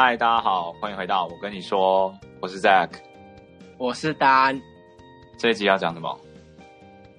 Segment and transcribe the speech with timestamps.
[0.00, 2.88] 嗨，大家好，欢迎回到我跟你说，我是 Zack，
[3.78, 4.56] 我是丹。
[5.36, 6.16] 这一集要讲什么？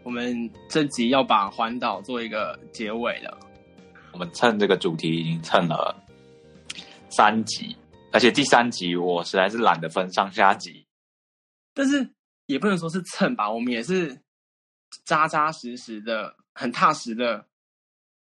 [0.03, 3.37] 我们这集要把环岛做一个结尾了。
[4.13, 5.93] 我们蹭这个主题已经蹭了
[7.09, 7.75] 三集，
[8.13, 10.87] 而且第三集我实在是懒得分上下集。
[11.73, 12.09] 但是
[12.45, 14.17] 也不能说是蹭吧，我们也是
[15.03, 17.45] 扎扎实实的、很踏实的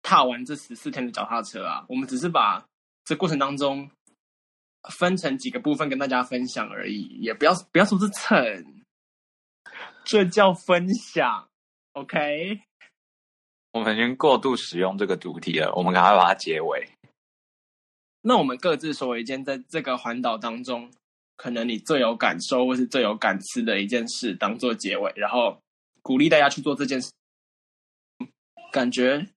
[0.02, 1.86] 踏完这十四天的脚踏车啊。
[1.88, 2.62] 我们只是把
[3.06, 3.90] 这过程当中
[4.90, 8.84] 分成几个部分跟大家分享而已，也不要不要说是蹭，
[10.04, 11.48] 这叫分享。
[11.94, 12.59] OK，
[13.72, 16.89] 我们已经过度使用这个主题了，我们赶快把它结尾。
[18.22, 20.89] 那我们各自说一件在这个环岛当中，
[21.36, 25.61] 可能你最有感受或是最有感知的一件事，当做结尾，然后
[26.02, 27.11] 鼓励大家去做这件事。
[28.72, 29.28] 感觉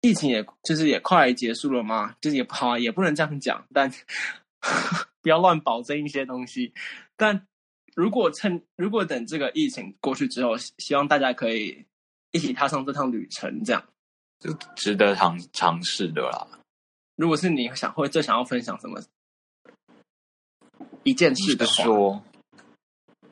[0.00, 3.92] 疫情也就是也快结束了嘛，就是也不好啊，也不能这样讲，但
[5.22, 6.72] 不要乱保证一些东西，
[7.16, 7.46] 但。
[7.94, 11.84] 如果趁如果等这个疫情过去之后，希望大家可以
[12.30, 13.84] 一起踏上这趟旅程，这样
[14.38, 16.46] 就值得尝尝试的啦。
[17.16, 19.02] 如果是你想会最想要分享什么
[21.02, 22.22] 一件事的话，说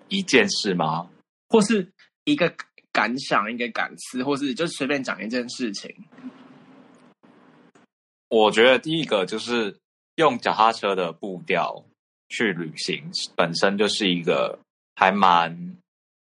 [0.09, 1.09] 一件事吗？
[1.49, 1.89] 或是
[2.25, 2.53] 一个
[2.91, 5.95] 感想、一个感思，或是就随便讲一件事情？
[8.27, 9.79] 我觉得第一个就是
[10.17, 11.85] 用脚踏车的步调。
[12.29, 14.59] 去旅行本身就是一个
[14.97, 15.77] 还蛮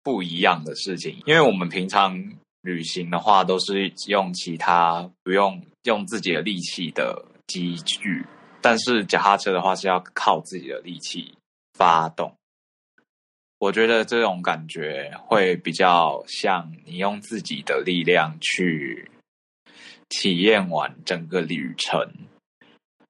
[0.04, 8.24] 不一样的事情，因为我们平常旅行的话都是用其他不用用自己的力气的机具，
[8.62, 11.34] 但是脚踏车的话是要靠自己的力气
[11.72, 12.32] 发动。
[13.58, 19.10] 我觉得这种感觉会比较像你用自己的力量去
[20.08, 22.08] 体验完整个旅程，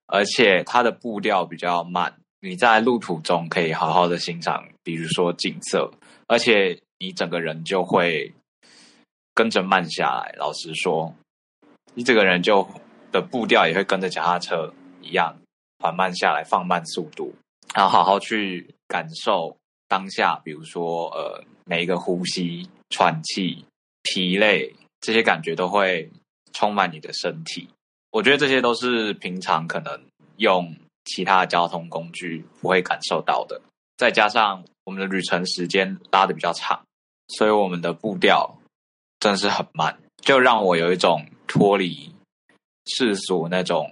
[0.08, 2.12] 而且它的步调比较慢。
[2.40, 5.90] 你在路途中可以好好的欣赏，比如说景色，
[6.28, 8.32] 而且你整个人就会
[9.34, 10.32] 跟着慢下来。
[10.38, 11.12] 老实说，
[11.94, 12.64] 你这个人就
[13.10, 15.36] 的步调也会跟着脚踏车一样
[15.80, 17.34] 缓慢下来，放慢速度，
[17.74, 19.56] 然后好好去感受
[19.88, 20.40] 当下。
[20.44, 23.64] 比如说，呃，每一个呼吸、喘气、
[24.04, 26.08] 疲累这些感觉都会
[26.52, 27.68] 充满你的身体。
[28.10, 30.00] 我觉得这些都是平常可能
[30.36, 30.74] 用。
[31.10, 33.58] 其他交通工具不会感受到的，
[33.96, 36.82] 再加上我们的旅程时间拉得比较长，
[37.28, 38.58] 所以我们的步调
[39.18, 42.14] 真的是很慢，就让我有一种脱离
[42.84, 43.90] 世俗那种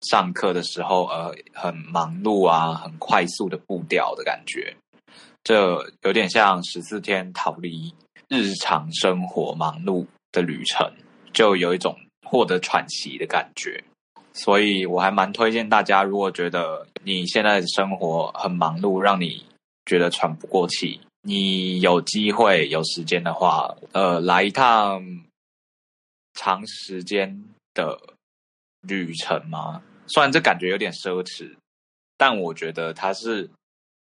[0.00, 4.76] 上课的时候呃很忙碌啊、很快速的步调的感觉，
[5.44, 7.94] 这有点像十四天逃离
[8.26, 10.92] 日常生活忙碌的旅程，
[11.32, 13.82] 就有一种获得喘息的感觉。
[14.32, 19.46] 所以我还蛮推荐大家，如果觉得你现在的生活很忙碌，让你
[19.86, 25.02] 觉得喘不过气，你有机会有时间的话，呃，来一趟
[26.34, 27.98] 长时间的
[28.82, 29.82] 旅程嘛。
[30.06, 31.56] 虽然这感觉有点奢侈，
[32.18, 33.48] 但我觉得它是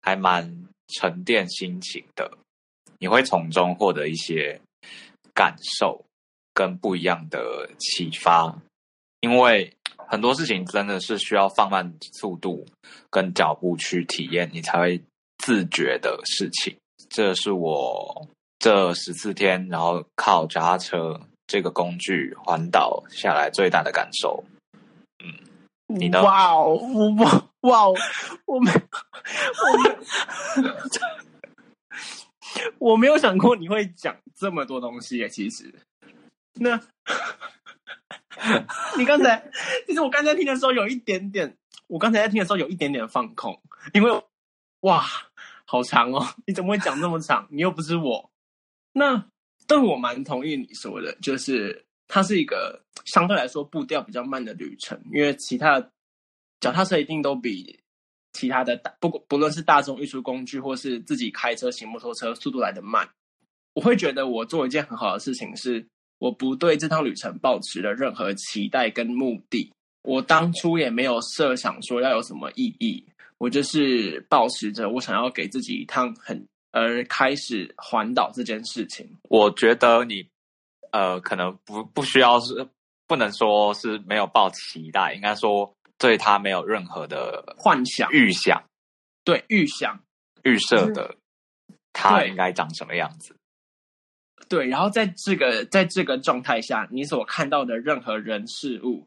[0.00, 2.30] 还蛮沉淀心情的。
[2.98, 4.58] 你会从中获得一些
[5.34, 6.02] 感受
[6.56, 8.56] 跟不一样的启发，
[9.20, 9.70] 因为。
[10.08, 12.64] 很多事情真的是需要放慢速度
[13.10, 15.02] 跟脚步去体验，你才会
[15.38, 16.76] 自觉的事情。
[17.10, 18.28] 这是我
[18.60, 24.44] 这十四天，然后靠脚踏车这个工具环岛下来最大的感受。
[25.24, 25.32] 嗯，
[25.88, 26.22] 你呢？
[26.22, 26.76] 哇哦，
[27.18, 27.94] 哇哇哦，
[28.44, 29.96] 我没，我没，
[32.78, 35.28] 我没有想过你会讲这么多东西耶。
[35.28, 35.74] 其实，
[36.56, 36.80] 那。
[38.98, 39.50] 你刚才，
[39.86, 41.56] 其实我刚才听的时候有一点点，
[41.86, 43.58] 我刚才在听的时候有一点点放空，
[43.94, 44.22] 因为
[44.80, 45.04] 哇，
[45.64, 46.22] 好长哦！
[46.46, 47.48] 你怎么会讲那么长？
[47.50, 48.30] 你又不是我。
[48.92, 49.26] 那
[49.66, 55.80] 但我蛮同意你说的，就是它是一个相对来说步调比较慢的旅程，因为其他
[56.60, 57.80] 脚踏车一定都比
[58.34, 63.08] 其他的大，不不论是大众运输工具或是自己开车、骑摩托车，速度来得慢。
[63.72, 65.88] 我会觉得我做一件很好的事情是。
[66.18, 69.72] 我不对这趟旅程抱持了任何期待跟目的，
[70.02, 73.04] 我当初也没有设想说要有什么意义，
[73.38, 79.08] 我就是抱持着我想要给自己一趟很而开始环岛这件事情。
[79.28, 80.26] 我觉得你
[80.90, 82.68] 呃可能不不需要是
[83.06, 88.62] 不能说是没有抱期待，应该说对他没有任何的幻想预想，
[89.24, 90.00] 对预想。
[90.42, 91.16] 预设的
[91.92, 93.34] 他应该长什么样子。
[94.48, 99.06] 对，然后在这个在这个状态下，你所看到的任何人事物，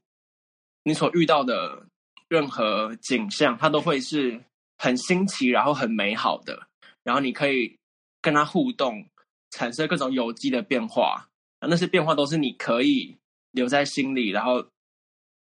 [0.84, 1.86] 你所遇到的
[2.28, 4.42] 任何景象，它都会是
[4.78, 6.68] 很新奇，然后很美好的。
[7.04, 7.78] 然后你可以
[8.22, 9.06] 跟它互动，
[9.52, 11.28] 产生各种有机的变化。
[11.62, 13.18] 那些变化都是你可以
[13.52, 14.66] 留在心里，然后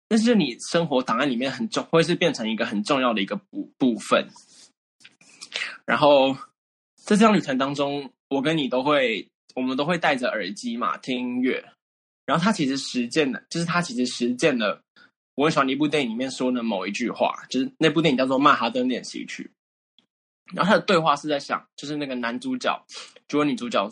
[0.08, 4.28] 那是你生活档案里面很重，会是变成一个很重要的一个部部分。
[5.84, 6.34] 然后
[6.94, 11.64] 在这趟旅程当中，我跟你都会，我们都会戴着耳机嘛，听音乐。
[12.26, 14.80] 然后他其实实践了，就是他其实实践了
[15.34, 19.50] 我很喜欢的一部电影里面说的某一句话，就是那部电影叫做《曼哈顿练习曲》。
[20.54, 22.84] 然后他的对话是在想，就是那个男主角
[23.26, 23.88] 就跟女主角，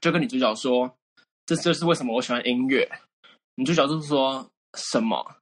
[0.00, 0.96] 就跟女主角说
[1.46, 2.88] ：“这就是为什么我喜欢音乐。”
[3.56, 5.36] 女主角就是说什么？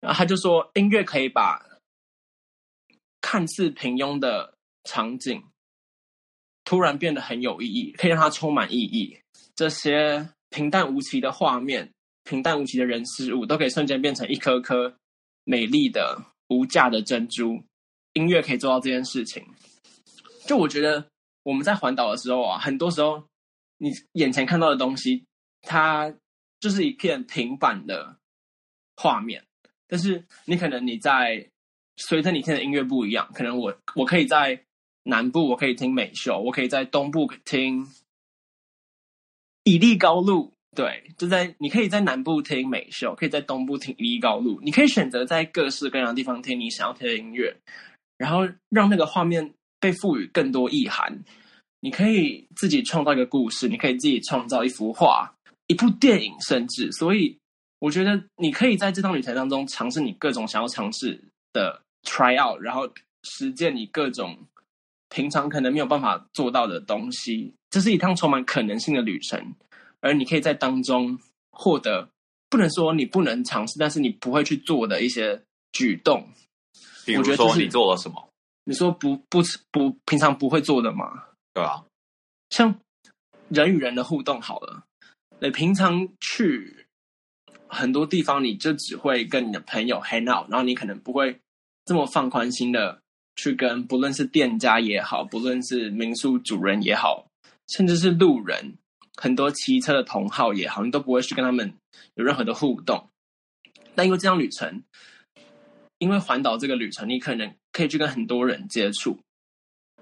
[0.00, 1.64] 然后他就说：“音乐可以把
[3.20, 5.44] 看似平庸的场景
[6.64, 9.18] 突然变得很有意义，可以让它充满意义。
[9.54, 11.88] 这些。”平淡无奇的画面，
[12.24, 14.92] 平淡无奇的人事物，都可以瞬间变成一颗颗
[15.44, 17.62] 美丽的、无价的珍珠。
[18.14, 19.46] 音乐可以做到这件事情。
[20.46, 21.06] 就我觉得
[21.44, 23.24] 我们在环岛的时候啊，很多时候
[23.78, 25.24] 你眼前看到的东西，
[25.62, 26.12] 它
[26.58, 28.16] 就是一片平板的
[28.96, 29.44] 画面。
[29.86, 31.48] 但是你可能你在
[31.96, 34.60] 随着你听的音乐不一样，可能我我可以在
[35.10, 37.86] 南部我可以听美秀，我可以在东部听。
[39.64, 47.54] 以利高路，对，就在你可以在南部听美秀，可以在东部听以利高路，你可以选择在各式各样的地方听你想要听的音乐，
[48.16, 51.22] 然后让那个画面被赋予更多意涵。
[51.80, 55.30] 你可以自己创造一个故事，你可以自己创造一幅画、
[55.66, 56.90] 一部电影，甚至。
[56.92, 57.38] 所以，
[57.78, 61.22] 我觉得你可以在这趟旅程当中尝试你各种想要尝试
[61.52, 62.90] 的 try out，然后
[63.24, 64.38] 实践你各种
[65.10, 67.54] 平常可能没有办法做到的东西。
[67.68, 69.54] 这是一趟充满可能性的旅程，
[70.00, 71.18] 而你可以在当中
[71.50, 72.08] 获得，
[72.48, 75.42] 不能说你不能尝试，但是你不会去做的一些
[75.72, 76.26] 举动。
[77.04, 78.28] 比如说你做了什么？
[78.64, 79.40] 你说不不
[79.70, 81.24] 不平常不会做的吗？
[81.52, 81.84] 对啊，
[82.50, 82.78] 像
[83.48, 84.84] 人与人的互动好了，
[85.40, 86.86] 你平常去
[87.66, 91.40] 很多地方，你就只会跟你的朋友 hang out，然后你可能不会
[91.84, 93.00] 这么放宽心的
[93.40, 97.26] 去跟不论是店家也好，不论是民宿主人也好。
[97.72, 98.74] 甚至是路人，
[99.16, 101.72] 很多骑车的同好也好，你都不会去跟他们
[102.16, 103.08] 有任何的互动。
[103.94, 104.82] 但因为这趟旅程，
[105.98, 109.16] 因为环岛这个旅程，你可能可以去跟很多人接触，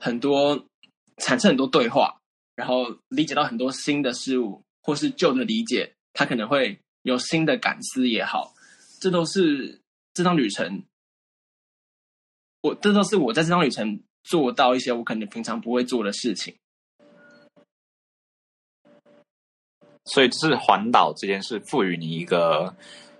[0.00, 0.66] 很多
[1.18, 2.18] 产生很多对话，
[2.56, 8.54] 然后理解到很多新的事物，或是旧的理解，他可能会有新的感思也好，
[8.98, 9.78] 这都是
[10.14, 10.82] 这趟旅程，
[12.60, 16.56] 我这都是我在这趟旅程做到一些我可能平常不会做的事情。
[20.04, 22.74] 所以，就是环岛这件事赋予你一个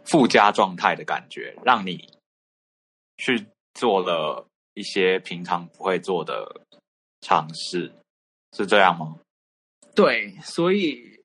[0.05, 2.09] 附加状态的感觉，让你
[3.19, 6.63] 去做了一些平常不会做的
[7.21, 7.93] 尝试，
[8.57, 9.19] 是这样吗？
[9.95, 11.21] 对，所以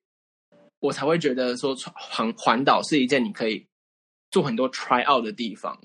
[0.79, 3.65] 我才会觉得说环环岛是一件你可以
[4.31, 5.79] 做很多 try out 的地方。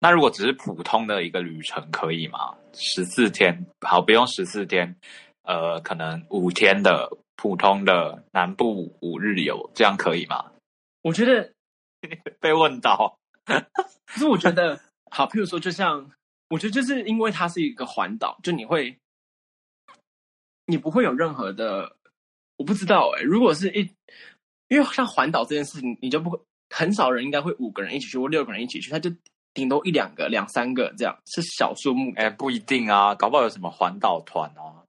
[0.00, 2.56] 那如果只是普通的一个旅程，可以吗？
[2.72, 4.96] 十四天，好，不用十四天，
[5.44, 7.08] 呃，可能五天的。
[7.42, 10.52] 普通的南部五日游，这样可以吗？
[11.00, 11.54] 我觉得
[12.38, 14.78] 被问到，可是我觉得
[15.10, 15.26] 好。
[15.26, 16.10] 譬如说，就像
[16.50, 18.94] 我觉得，就是因为它是一个环岛，就你会，
[20.66, 21.96] 你不会有任何的，
[22.58, 23.24] 我不知道哎、欸。
[23.24, 23.90] 如果是一，
[24.68, 26.38] 因为像环岛这件事情，你就不会
[26.68, 29.10] 很少人应该会五个人一起去，或六个人一起去，他就
[29.52, 32.12] 顶多一两个、两三个这样，是小数目。
[32.16, 34.84] 哎、欸，不一定啊，搞不好有什么环岛团啊。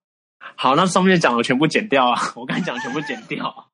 [0.55, 2.19] 好，那上面讲的全部剪掉啊！
[2.35, 3.71] 我刚才讲的全部剪掉。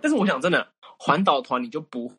[0.00, 2.12] 但是我想，真的环岛团你就不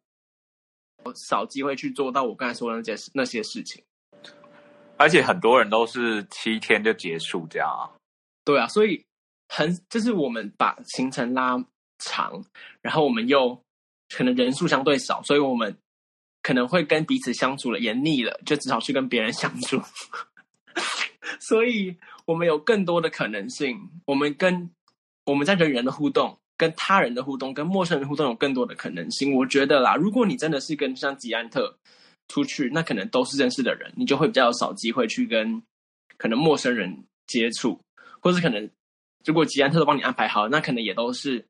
[1.28, 3.84] 少机会去做到我刚才说的那些那些事情。
[4.98, 7.92] 而且很多人都是七天就结束这样啊。
[8.46, 9.06] 对啊，所以
[9.50, 11.62] 很就是我们把行程拉
[12.00, 12.44] 长，
[12.82, 13.60] 然后我们又
[14.16, 15.78] 可能人数相对少，所以我们
[16.46, 19.82] 可能会跟彼此相处了也腻了，就只好去跟别人相处。
[21.42, 21.98] 所以。
[22.28, 24.68] 我们有更多的可能性，我们跟
[25.26, 29.32] 我们在人与人的互动，跟他人的互动，跟陌生人互动有更多的可能性。
[29.36, 31.78] 我觉得啦，如果你真的是跟像吉安特
[32.30, 35.62] 出去，那可能都是认识的人，你就会比较少机会去跟
[36.18, 37.80] 可能陌生人接触，
[38.20, 38.68] 或是可能
[39.24, 41.46] 如果吉安特都帮你安排好，那可能也都是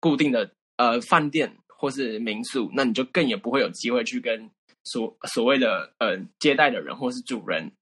[0.00, 4.48] 固定的呃饭店或是民宿，那你就更也不会有机会去跟
[4.84, 7.72] 所所谓的呃接待的人或是主人。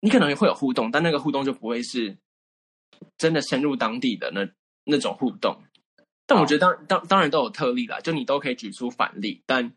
[0.00, 2.16] 你可能也会有互动，但那个互动就不会是
[3.18, 4.48] 真的深入当地的那
[4.84, 5.54] 那种互动。
[6.26, 9.70] 但我觉得当当当然都有特例啦，就你都可以举出反例，但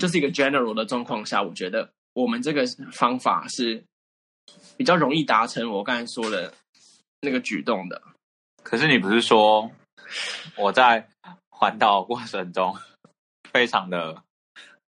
[0.00, 3.84] 就是一个 general 的状况下，我觉得我们这个方法是
[4.78, 6.54] 比较容易达成我刚才说的
[7.20, 8.00] 那个举动的。
[8.62, 9.70] 可是你不是说
[10.56, 11.06] 我在
[11.50, 12.74] 环岛过程中
[13.52, 14.22] 非常的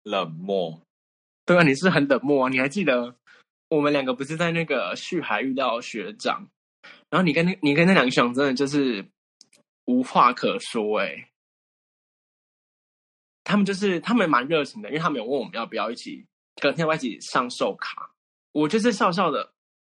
[0.04, 0.82] 冷漠？
[1.46, 2.50] 对啊，你是很冷漠啊！
[2.50, 3.16] 你还记得
[3.70, 6.48] 我们两个不是在那个旭海遇到学长，
[7.10, 9.06] 然后你跟那你跟那两个学长真的就是
[9.86, 11.26] 无话可说哎。
[13.44, 16.24] 他们就是他们蛮热情的，因为他们有问我们要不要一起
[16.62, 18.12] 隔天要一起上寿卡，
[18.52, 19.52] 我就是笑笑的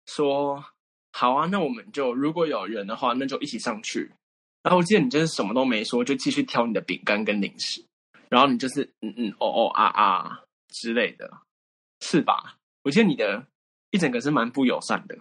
[0.07, 0.65] 说
[1.11, 4.11] 好啊，那我们就如果有人的话，那就一起上去。
[4.63, 7.85] 然后我记得你就是什么都没说，就继续挑你的饼干跟零食，
[8.33, 11.31] 然后你就是嗯嗯哦哦啊啊之类的，
[12.01, 12.57] 是吧？
[12.83, 13.45] 我觉得你的
[13.91, 15.15] 一整个是蛮不友善的，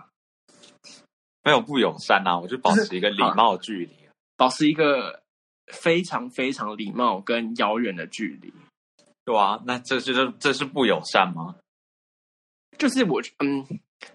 [1.43, 5.23] 没有不友善啊，我就保持一个礼貌距离，保持一个。
[5.69, 8.53] 非常非常礼貌跟遥远的距离，
[9.25, 11.55] 对啊，那这是这这是不友善吗？
[12.77, 13.65] 就是我嗯，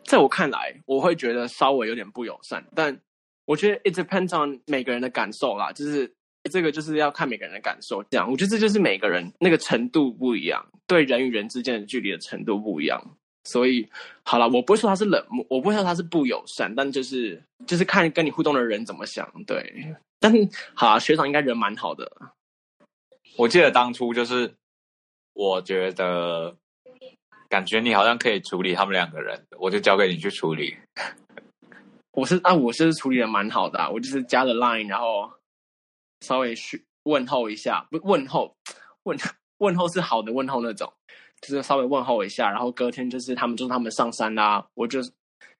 [0.04, 3.00] 在我看来，我会觉得稍微有点不友善，但
[3.46, 6.14] 我觉得 it depends on 每个人的感受啦，就是
[6.48, 8.04] 这个就是要看每个人的感受。
[8.10, 13.02] 这样，我觉得这就是每个人那个程度不一样，对人与人之间的距离的程度不一样。
[13.44, 13.88] 所以
[14.24, 19.96] 好了，我不会说他是冷漠，我不会说他是不友善，但就是就是看跟你互动的人怎么想，对。
[20.20, 22.12] 但是，好啊，学长应该人蛮好的。
[23.38, 24.52] 我记得当初就是，
[25.34, 26.56] 我觉得
[27.48, 30.76] 感觉你好像可以处理他们两个人，我就交给你去处理。
[32.14, 35.32] 我是啊，我是处理的蛮好的啊，我就是加了 Line，然后
[36.22, 38.56] 稍微去问候一下，不问候，
[39.04, 39.18] 问
[39.60, 40.92] 问候是好的问候那种，
[41.42, 45.00] 就是稍微问候一下，然后隔天就是他们就是他们上山啦，我就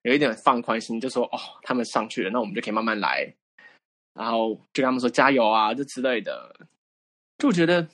[0.04, 3.34] 有一点放宽心，就说哦，他们上去了，那我们就可以慢慢来。
[4.14, 6.52] 然后就跟他们说加油啊，这之类的，
[7.38, 7.88] 就觉得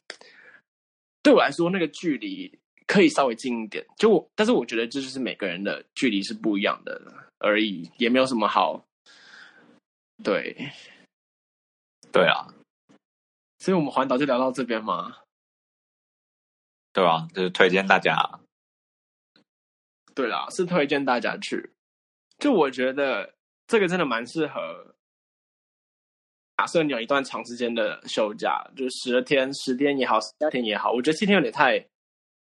[1.22, 3.86] 对我来说那个距离可以稍微近一点。
[3.98, 7.02] 就，但是我觉得这就是每个人的距离是不一样的
[7.40, 8.86] 而已，也没有什么好。
[10.24, 10.56] 对，
[12.14, 12.48] 对啊，
[13.58, 15.18] 所以我们环岛就聊到这边嘛。
[16.94, 18.40] 对啊，就是推荐大家。
[20.14, 21.74] 对啦，是推荐大家去。
[22.38, 23.34] 就我觉得
[23.66, 24.96] 这个真的蛮适合。
[26.56, 31.80] 假设你有一段长时间的休假，就十天、十天也好，十八天也好，我觉得七天有点太，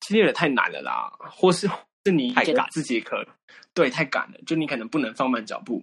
[0.00, 1.10] 七天有点太难了啦。
[1.30, 1.66] 或是
[2.04, 3.32] 是你给自己可太
[3.72, 5.82] 对太赶了，就你可能不能放慢脚步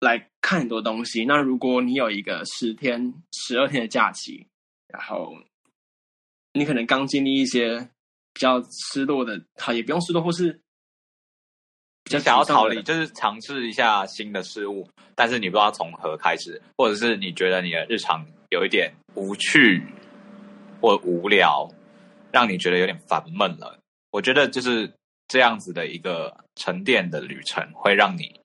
[0.00, 1.24] 来看很多东西。
[1.24, 4.46] 那如果你有一个十天、十二天的假期，
[4.88, 5.34] 然后
[6.52, 7.78] 你可能刚经历一些
[8.32, 8.60] 比较
[8.92, 10.60] 失落的，好也不用失落，或是。
[12.06, 19.80] 就想要逃离，就是尝试一下新的事物，但是你不知道从何开始，或者是你觉得你的日常有一点无趣
[20.80, 21.70] 或无聊，
[22.32, 23.78] 让你觉得有点烦闷了。
[24.10, 24.92] 我觉得就是
[25.28, 28.39] 这样子的一个沉淀的旅程，会让你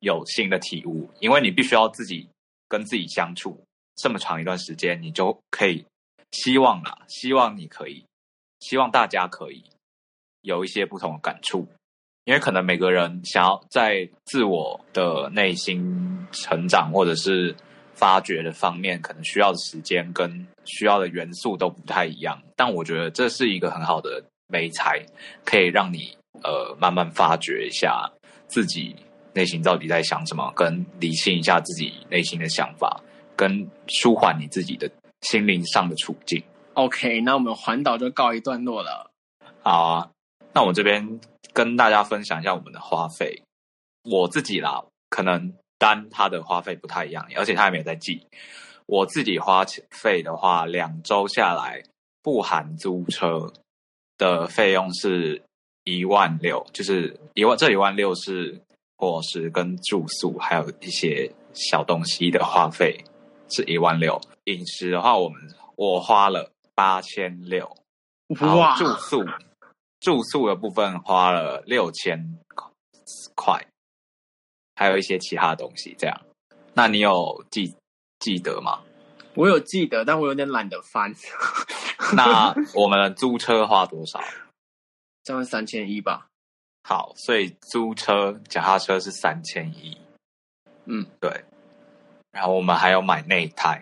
[0.00, 2.28] 有新的体悟，因为你必须要自己
[2.68, 3.58] 跟自己相处
[3.96, 5.84] 这么长一段时间，你就可以
[6.32, 8.04] 希望啦，希望你可以，
[8.60, 9.64] 希望大家可以
[10.42, 11.66] 有一些不同的感触。
[12.24, 17.56] 因为可能每个人想要在自我的内心成长或者是
[17.94, 22.38] 发掘的方面，可能需要的时间跟需要的元素都不太一样。
[22.54, 25.02] 但我觉得这是一个很好的媒材，
[25.42, 26.14] 可以让你
[26.44, 28.06] 呃慢慢发掘一下
[28.46, 28.94] 自己
[29.38, 33.00] 内心到底在想什么，跟理清一下自己内心的想法，
[33.36, 34.90] 跟舒缓你自己的
[35.20, 36.42] 心灵上的处境。
[36.74, 39.10] OK，那我们环岛就告一段落了。
[39.62, 40.10] 好啊，
[40.52, 41.20] 那我这边。
[41.54, 43.42] 跟大家分享一下我们的花费，
[44.04, 48.24] 我自己啦，可能单他的花费不太一样，而且他也没有在记。
[48.86, 51.82] 我自己花费的话，两周下来
[52.22, 53.52] 不含租车
[54.18, 55.42] 的费用是
[55.82, 58.60] 一万六，就是一万，这一万六是
[58.98, 63.02] 伙食跟住宿，还有一些小东西的花费
[63.48, 64.20] 是一万六。
[64.44, 65.40] 饮食的话，我们
[65.76, 67.74] 我花了八千六，
[68.28, 69.24] 然后住宿。
[70.00, 72.38] 住宿的部分花了六千
[73.34, 73.66] 块，
[74.76, 75.94] 还有一些其他东西。
[75.98, 76.20] 这样，
[76.72, 77.74] 那你有记
[78.20, 78.80] 记得吗？
[79.34, 81.12] 我有记得，但我有点懒得翻。
[82.14, 84.20] 那 我们的租车花多少？
[85.24, 86.27] 将近三千一吧。
[86.88, 89.94] 好，所以租车脚踏车是三千一。
[90.86, 91.44] 嗯，对。
[92.30, 93.78] 然后我们还有买内胎。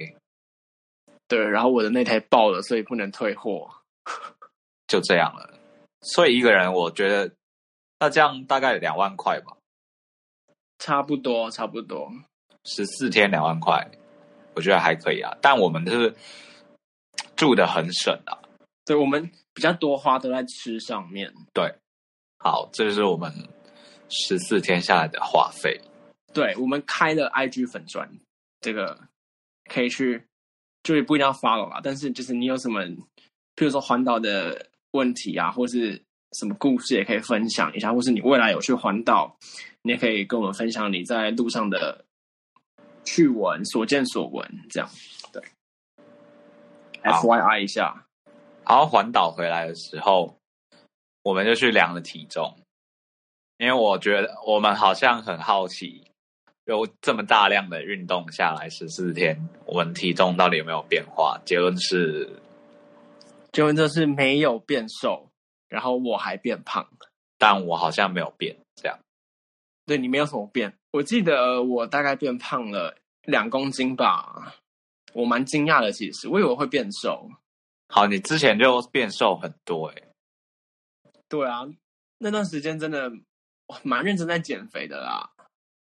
[1.29, 3.71] 对，然后我的内胎爆了，所以不能退货。
[4.89, 5.55] 就这样了。
[6.01, 7.33] 所以一个人，我觉得
[8.01, 9.57] 那这样大概两万块吧，
[10.81, 12.11] 差不多，差不多，
[12.65, 13.89] 十四天两万块，
[14.57, 15.33] 我觉得还可以啊。
[15.41, 16.13] 但我们就是
[17.37, 18.35] 住的很省啊。
[18.85, 21.33] 对，我们比较多花都在吃上面。
[21.55, 21.73] 对，
[22.38, 23.33] 好，这是我们
[24.09, 25.81] 十四天下来的花费。
[26.33, 28.09] 对，我们开了 IG 粉专，
[28.61, 28.99] 这个
[29.71, 30.23] 可以去，
[30.83, 31.81] 就是不一定要 follow 啦。
[31.83, 36.00] 但是就是你有什么，譬如说环岛的问题啊，或是
[36.38, 37.93] 什么故事，也可以分享一下。
[37.93, 39.37] 或是你未来有去环岛，
[39.83, 42.05] 你也可以跟我们分享你在路上的
[43.05, 44.88] 趣闻、所见所闻，这样。
[45.33, 45.43] 对
[47.02, 48.07] ，FYI 一下。
[48.69, 50.38] 然后环岛回来的时候，
[51.26, 52.56] 我们就去量了体重，
[53.59, 56.04] 因为我觉得我们好像很好奇。
[56.66, 61.37] 有这么大量的运动下来十四天，我们体重到底有没有变化？
[61.45, 62.30] 结论是，
[63.50, 65.28] 结论就是没有变瘦，
[65.68, 66.88] 然后我还变胖，
[67.38, 68.97] 但我好像没有变，这样。
[69.85, 74.54] 对，你没有什么变，我记得我大概变胖了两公斤吧，
[75.12, 77.28] 我蛮惊讶的，其实我以为会变瘦。
[77.88, 80.06] 好，你之前就变瘦很多欸。
[81.28, 81.66] 对啊，
[82.18, 83.11] 那段时间真的
[83.83, 85.30] 蛮认真在减肥的啦。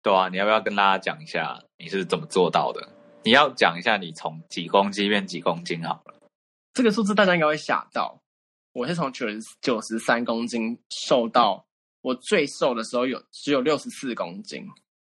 [0.01, 2.87] 对啊，你要不要跟大家讲一下你是怎么做到的？
[3.23, 6.15] 你要讲一下你从几公斤变几公斤好了。
[6.73, 8.19] 这个数字大家应该会吓到。
[8.73, 11.65] 我是从九十九十三公斤瘦到
[12.01, 14.65] 我最瘦的时候有只有六十四公斤，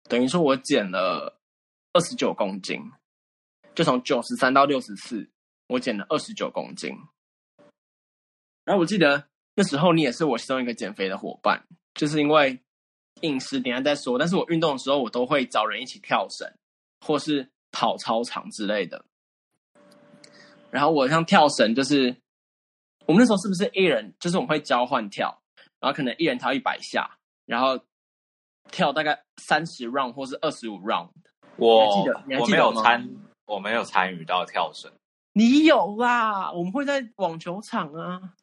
[0.08, 1.38] 等于说我减了
[1.92, 2.80] 二十九公斤，
[3.74, 5.30] 就从九十三到六十四，
[5.68, 6.90] 我减了二十九公斤。
[8.64, 11.62] 然后我记得那时候你也是我其中一个减肥的伙伴，
[11.94, 12.58] 就是因为。
[13.20, 16.52] 饮食等下再说，但是我运动的时候，我都会找人一起跳绳，
[17.06, 19.04] 或是跑操场之类的。
[20.72, 22.16] 然后我像跳绳，就是
[23.06, 25.40] 我们那时候是不是一人，就是我们会交换跳，
[25.78, 27.78] 然后可能一人跳一百下，然后
[28.72, 31.10] 跳大概三十 round 或是二十五 round。
[31.56, 32.40] 我记得？
[32.40, 33.08] 我没有参，
[33.46, 34.90] 我没有参与到跳绳。
[35.32, 38.34] 你有啦，我们会在网球场啊。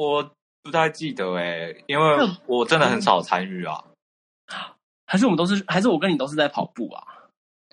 [0.00, 0.30] 我。
[0.62, 3.82] 不太记得哎、欸，因为我真的很少参与啊。
[5.08, 7.02] 还是我们都是，还是我跟你都是在跑步啊？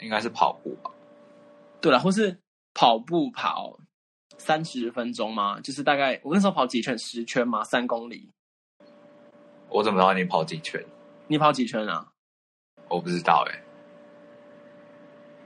[0.02, 0.90] 应该是跑步吧。
[1.82, 2.40] 对了，或是
[2.74, 3.78] 跑步跑
[4.38, 5.60] 三十分钟吗？
[5.60, 6.98] 就是大概我那时候跑几圈？
[6.98, 7.62] 十圈吗？
[7.62, 8.32] 三公里？
[9.68, 10.82] 我怎么知道你跑几圈？
[11.28, 12.08] 你跑几圈啊？
[12.88, 13.54] 我不知道哎、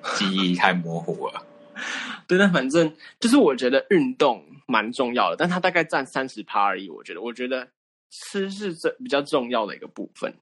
[0.04, 1.44] 欸，记忆太模糊了。
[2.32, 2.90] 对，但反正
[3.20, 6.90] 就是我觉得运动蛮重要的，但它大概占三十趴而已。
[6.90, 7.68] 我觉得，我觉得
[8.10, 10.34] 吃是这比较重要的一个部分。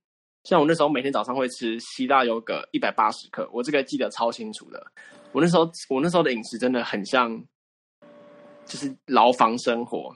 [0.44, 4.86] 像我那时候每天早上会吃希腊优格一百八十克，我这个记得超清楚的。
[5.32, 7.44] 我那时候我那时候的饮食真的很像，
[8.68, 10.16] 就是牢房生活。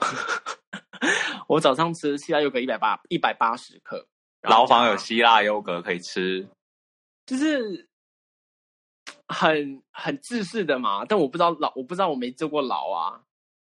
[1.46, 4.02] 我早上吃希腊优格一百八一百八十克，
[4.40, 6.48] 牢房有希腊优格可以吃，
[7.26, 7.86] 就是。
[9.32, 13.22] 很很自私的嘛，但我不知道牢，我不知道我没坐过牢啊。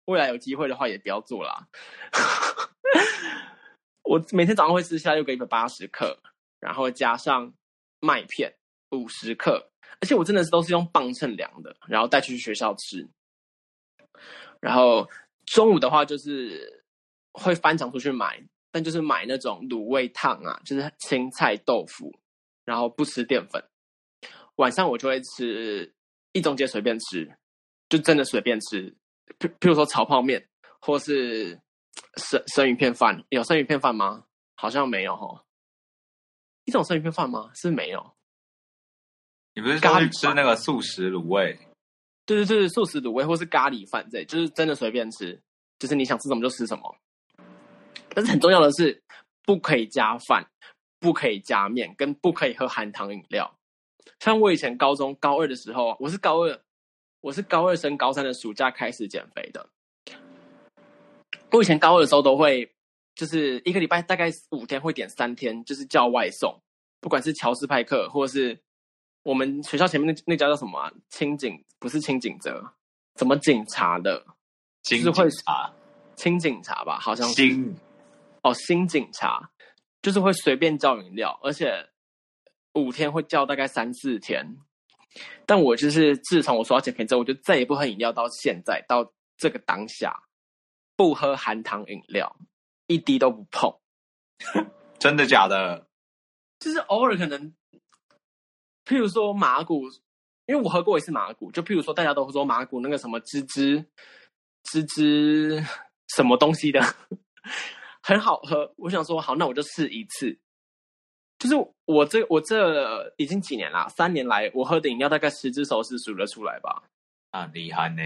[0.07, 1.67] 未来有机会的话，也不要坐啦。
[4.05, 6.17] 我每天早上会吃下又个一百八十克，
[6.61, 7.53] 然后加上
[7.99, 8.55] 麦片
[8.91, 9.69] 五十克，
[10.01, 13.09] 而且我真的是都是用磅秤量的，然后带去学校吃。
[14.61, 15.11] 然后
[15.45, 16.85] 中午的话，就是
[17.33, 22.17] 会翻墙出去买，但就是买那种卤味烫啊，就是青菜豆腐，
[22.65, 23.61] 然后不吃淀粉。
[24.57, 25.93] 晚上我就会吃
[26.33, 27.31] 一中街随便吃，
[27.89, 28.95] 就真的随便吃，
[29.39, 30.47] 譬譬如说炒泡面，
[30.81, 31.59] 或是
[32.17, 33.25] 生生鱼片饭。
[33.31, 34.25] 有生鱼片饭吗？
[34.55, 35.43] 好像没有齁。
[36.65, 37.51] 一种生鱼片饭吗？
[37.55, 38.15] 是没有。
[39.55, 41.59] 你不是刚去吃那个素食卤味？
[42.27, 45.41] 对对对，素食卤味或是咖喱饭，这就是真的随便吃，
[45.79, 46.97] 就是你想吃什么就吃什么。
[48.11, 49.03] 但是很重要的是，
[49.45, 50.47] 不可以加饭，
[50.99, 53.56] 不可以加面，跟不可以喝含糖饮料。
[54.21, 56.61] 像我以前高中高二的时候，我是高二，
[57.21, 59.69] 我是高二升高三的暑假开始减肥的。
[61.51, 62.71] 我以前高二的时候都会，
[63.15, 66.59] 就是一个礼拜大概五天会点三天，就是叫外送，
[67.01, 68.59] 不管是乔斯派克，或者是
[69.23, 70.93] 我们学校前面那那家叫什么啊？
[71.11, 72.65] 清景不是清景泽，
[73.17, 74.25] 什么警察的？
[74.85, 75.73] 是会查，
[76.15, 77.35] 清警察吧，好像是。
[77.35, 77.77] 新
[78.43, 79.51] 哦，新警察
[80.01, 81.87] 就是会随便叫饮料，而且。
[82.77, 84.47] 五天会叫大概三四天，
[85.45, 90.15] 但我就是自从我说要减肥之后，我就再也不喝饮料，到现在到这个当下，
[90.95, 92.37] 不喝含糖饮料，
[92.87, 93.73] 一滴都不碰。
[95.01, 95.89] 真的假的？
[96.59, 97.55] 就是偶尔可能，
[98.85, 99.85] 譬如说麻古，
[100.47, 103.85] 因为我喝过一次麻古，就譬如说大家都会说麻古那个什么芝芝
[104.65, 105.65] 芝芝
[106.09, 106.81] 什么东西的
[108.03, 110.39] 很好喝，我想说好，那我就试一次。
[111.39, 116.83] 就是我这我这已经几年了，三年来我喝的饮料大概十只手指数得出来吧。
[117.31, 118.03] 啊，厉害呢！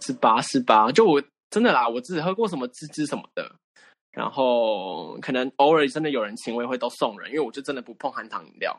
[0.00, 3.50] 是吧是吧，就我真的啦，我只喝过什么芝芝什么的，
[4.12, 8.78] 然后可能偶尔真的有人请，我也会都送人，因为我就真的不碰含糖饮料。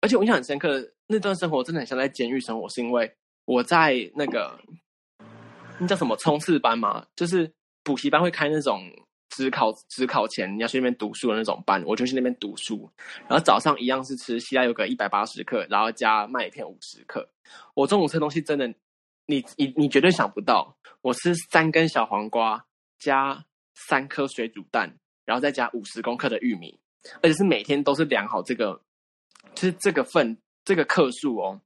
[0.00, 3.12] 而且我印象很深刻，那段生活真的很像在监狱生活，是因为
[3.46, 4.56] 我在那个
[5.78, 7.50] 那叫什么冲刺班嘛，就是
[7.82, 8.88] 补习班会开那种。
[9.28, 12.88] 只考只考前你要去那边读书的那种班，我就去那边读书。
[13.28, 17.28] 然后早上一样是吃西拉有个一百八十克，然后加麦片五十克。
[17.74, 18.66] 我中午吃东西真的，
[19.26, 22.64] 你你你绝对想不到，我吃三根小黄瓜
[22.98, 26.78] 加三颗水煮蛋，然后再加五十公克的玉米，
[27.22, 28.80] 而且是每天都是量好这个，
[29.54, 31.60] 就是这个份这个克数哦。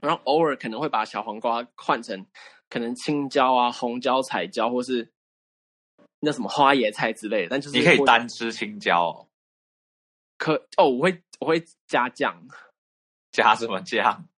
[0.00, 2.26] 然后偶尔可能会把小黄瓜换成
[2.70, 5.12] 可能青椒啊、红椒、彩椒，或是。
[6.20, 9.28] 那什么花椰菜之类的，但就是你可以单吃青椒，哦，
[10.36, 12.36] 可哦，我会我会加酱，
[13.30, 14.28] 加什么酱？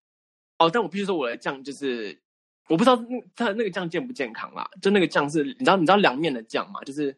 [0.59, 2.21] 哦，但我必须说我的酱就是
[2.67, 6.81] 我不知道那它那个酱健不健康啦，就那个酱是你知道你知道凉面的酱嘛？
[6.83, 7.17] 就是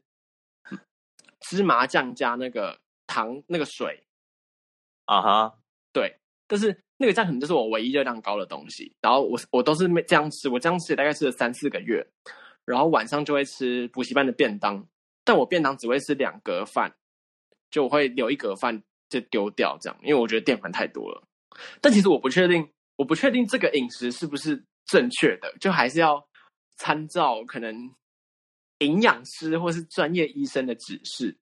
[1.41, 4.02] 芝麻酱加那个糖那个水，
[5.06, 5.54] 啊哈、uh，huh.
[5.91, 12.08] 对，但是那个酱可能就是我唯一热量高的东西，然后我我都是这样吃，我这样吃大概吃了三四个月。
[12.65, 14.88] 然后晚上就会吃补习班的便当，
[15.23, 16.93] 但我便当只会吃两格饭，
[17.69, 21.23] 就我会留一格饭就丢掉这样，因为我觉得淀粉太多了。
[21.82, 26.26] 但其实我不确定，我不确定这个饮食是不是正确的，就还是要
[26.78, 27.93] 参照可能
[28.80, 31.38] 营养师或是专业医生的指示。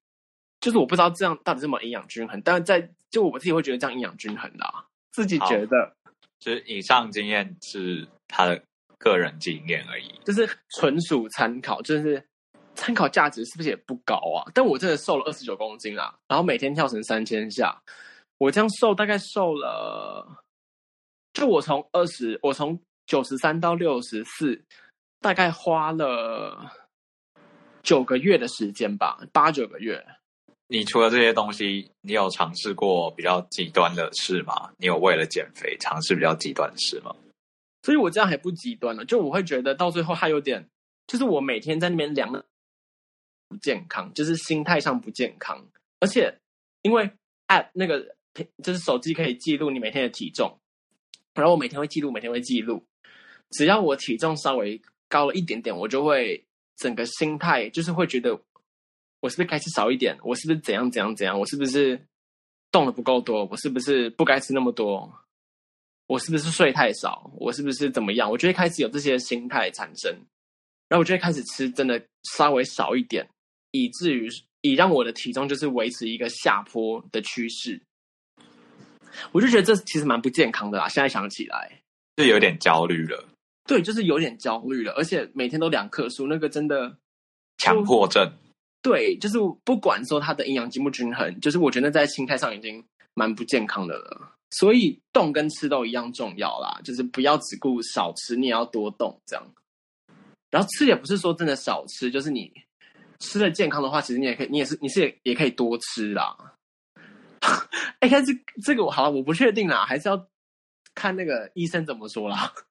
[0.59, 5.95] 就是我不知道这样到底是什么营养均衡，但是在就我自己会觉得这样营养均衡啦，自己觉得。
[6.39, 8.63] 就是以上经验是他的。
[9.03, 12.23] 个人经验而已，就是纯属参考，就是
[12.75, 14.45] 参考价值是不是也不高啊？
[14.53, 17.81] 但我真的瘦了二十九公斤啊，然后每天跳绳三千下，
[18.37, 20.43] 我这样瘦大概瘦了，
[21.33, 24.63] 就我从二十，我从九十三到六十四，
[25.19, 26.71] 大概花了
[27.81, 30.05] 九个月的时间吧，八九个月。
[30.67, 34.71] 你除了这些东西，你有尝试过比较极端的事吗？
[34.77, 37.13] 你有为了减肥尝试比较极端的事吗？
[37.81, 40.69] 所以我这样还不极端了，就我会觉得到最后还有点，
[41.07, 42.31] 就是我每天在那边量
[43.47, 45.67] 不健康，就是心态上不健康，
[45.99, 46.39] 而且
[46.83, 47.09] 因为
[47.47, 48.15] App 那个
[48.63, 50.59] 就是手机可以记录你每天的体重，
[51.33, 52.85] 然后我每天会记录，每天会记录，
[53.49, 56.45] 只要我体重稍微高了一点点，我就会
[56.77, 58.39] 整个心态就是会觉得
[59.19, 61.99] 我是不是该吃少一点，我是不是怎样怎样怎样，我是不是
[62.71, 65.13] 动的不够多，我是不是不该吃那么多。
[66.11, 67.31] 我是不是睡太少？
[67.37, 68.29] 我是不是怎么样？
[68.29, 70.11] 我就会开始有这些心态产生，
[70.89, 73.25] 然后我就会开始吃真的稍微少一点，
[73.71, 74.27] 以至于
[74.59, 77.81] 以让我的体重就是维持一个下坡的趋势。
[79.31, 80.89] 我就觉得这其实蛮不健康的啦。
[80.89, 81.79] 现在想起来，
[82.17, 83.29] 就有点焦虑了。
[83.65, 86.93] 对，就是有点焦虑了，而且每天都两克数，那个真的
[87.57, 88.29] 强迫症。
[88.81, 94.30] 对，就是不管说它的营养均不均衡，就是我觉得在心态上已经蛮不健康的了。
[94.51, 99.43] 所以动跟吃都一样重要啦，就是不要只顾少吃，你也要多动这样。
[100.49, 102.51] 然后吃也不是说真的少吃，就是你
[103.19, 106.35] 吃的健康的话，其实你也可以，你也是你是也也可以多吃啦。
[107.99, 108.33] 哎，看这
[108.63, 110.27] 这个我好，我不确定啦，还是要
[110.93, 112.53] 看那个医生怎么说啦。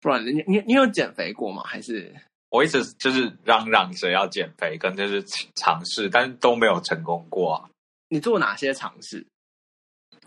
[0.00, 1.62] 不然你你你有减肥过吗？
[1.64, 2.14] 还是
[2.50, 5.22] 我一直就是嚷嚷着要减肥，跟就是
[5.56, 7.68] 尝试，但是都没有成功过啊。
[8.08, 9.26] 你做哪些尝试？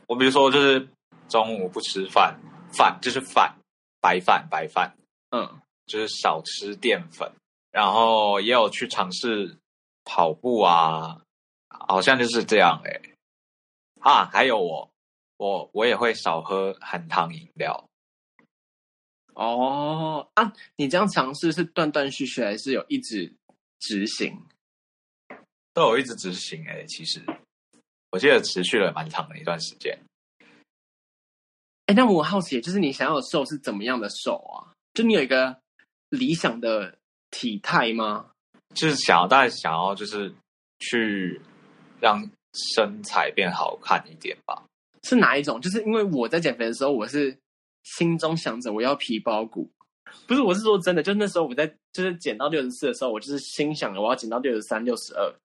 [0.08, 0.88] 我比如说，就是
[1.28, 2.40] 中午不吃饭，
[2.72, 3.56] 饭就是饭，
[4.00, 4.96] 白饭白饭，
[5.32, 7.32] 嗯，就是少吃淀粉，
[7.72, 9.58] 然后也有去尝试
[10.04, 11.22] 跑步啊，
[11.68, 13.12] 好像就是这样哎、欸。
[14.02, 14.92] 啊，还有我，
[15.38, 17.90] 我我也会少喝含糖饮料。
[19.34, 23.34] 哦啊，你这样尝试是断断续续，还是有一直
[23.80, 24.40] 执行？
[25.74, 27.26] 都有一直执行哎、欸，其实。
[28.16, 29.94] 我记得持续了蛮长的一段时间。
[31.88, 34.72] 哎，那我好奇，就是你想要的瘦是怎么样的瘦啊？
[34.94, 35.54] 就你有一个
[36.08, 36.98] 理想的
[37.30, 38.28] 体态吗？
[38.74, 40.34] 就是想要，大概想要就是
[40.80, 41.42] 去
[42.00, 44.64] 让身材变好看一点吧。
[45.04, 45.60] 是哪一种？
[45.60, 47.38] 就是因为我在减肥的时候，我是
[47.84, 49.70] 心中想着我要皮包骨，
[50.26, 55.36] 不是，我是说真的，就那时候我在就是减到六十四的时候，我就是心想着我要减到六十三、六十二，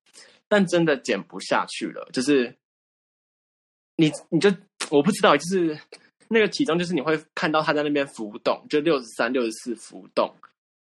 [0.46, 2.56] 但真的减不下去了，就是。
[4.00, 4.50] 你你就
[4.88, 5.78] 我不知道，就是
[6.28, 10.34] 那个体重，就是你会看到他在那边浮动，就六十三、六十四浮动，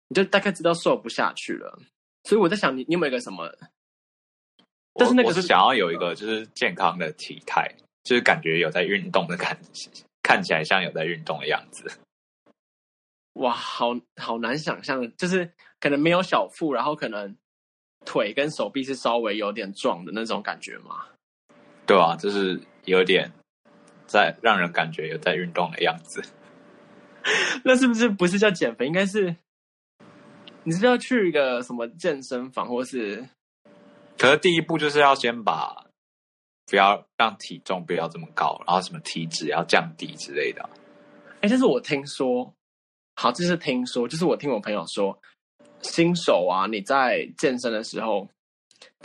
[0.08, 1.78] 你就大概知道瘦不下去了。
[2.24, 3.48] 所以我在想你，你你有没有一个什么？
[4.94, 9.88] 但是那个是，我是想要有一个就是健康的体态，就是感觉有在运动的感觉，
[10.22, 11.88] 看起来像有在运动的样子。
[13.34, 17.36] 哇，好好难想象，就是可能没有小腹，然后可能
[18.04, 21.06] 腿跟手臂是稍微有点壮的那种感觉吗？
[21.86, 23.30] 对啊，就是有点
[24.06, 26.22] 在让人感觉有在运动的样子。
[27.62, 28.86] 那是不是不是叫减肥？
[28.86, 29.36] 应该是
[30.62, 33.28] 你是要去一个什么健身房，或是？
[34.16, 35.84] 可是第一步就是要先把
[36.66, 40.68] 不要让体重不要这么高，然后什么体脂要降低之类的。
[41.42, 42.54] 哎，这是我听说，
[43.16, 45.20] 好，这是听说，就是我听我朋友说，
[45.82, 48.28] 新手啊，你在健身的时候，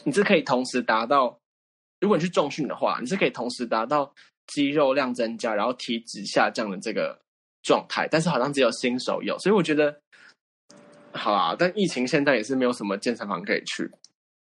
[0.04, 1.38] 你是可以同时达到，
[2.02, 4.14] 如果你去重训的话，你是可以同时达到
[4.48, 7.18] 肌肉量增加，然后体脂下降的这个
[7.64, 8.08] 状态。
[8.12, 10.02] 但是好像只有新手有，所以我觉得，
[11.14, 13.90] 好啊，但疫情现在也是没有什么健身房可以去。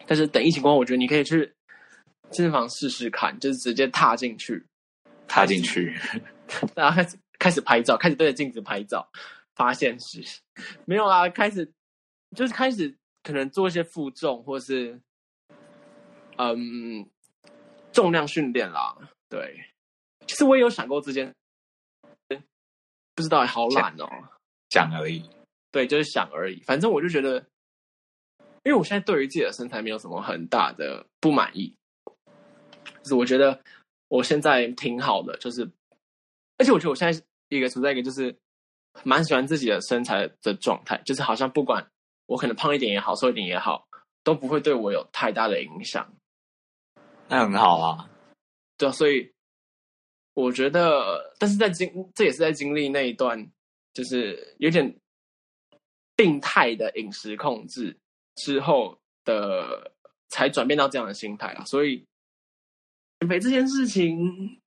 [0.08, 1.46] 但是等疫情过后，我觉得你可以去
[2.32, 4.66] 健身房试试看，就是直接踏进去，
[5.28, 5.94] 踏进去，
[6.74, 9.08] 然后开始开始拍照，开始对着镜子拍照，
[9.54, 10.24] 发现是
[10.86, 11.70] 没有啊，开始
[12.36, 15.00] 就是开始可能做一些负重或是
[16.38, 17.06] 嗯
[17.92, 18.96] 重量训练啦。
[19.30, 19.60] 对，
[20.28, 21.34] 其实我也有想过这件，
[23.16, 24.08] 不知道好懒哦，
[24.70, 25.30] 想而已。
[25.72, 26.62] 对，就是想而已。
[26.64, 27.46] 反正我就觉得。
[28.64, 31.76] 因为我现在对于自己的身材没有什么很大的不满意，
[33.02, 33.60] 就是我觉得
[34.08, 35.68] 我现在挺好的，就是
[36.60, 38.38] 而且我觉得我现在一个处在一个就是
[39.04, 41.84] 蛮喜欢自己的身材的状态，就是好像不管
[42.28, 43.88] 我可能胖一点也好，瘦一点也好，
[44.24, 46.08] 都不会对我有太大的影响。
[47.32, 48.10] 那很好啊，
[48.78, 49.32] 对啊，所以
[50.34, 53.50] 我觉得，但是在经这也是在经历那一段，
[53.94, 54.94] 就是有点
[56.16, 57.98] 病态的饮食控制。
[58.36, 59.92] 之后的
[60.30, 62.04] 才转变到这样的心态啊，所以
[63.20, 64.60] 减肥这件事情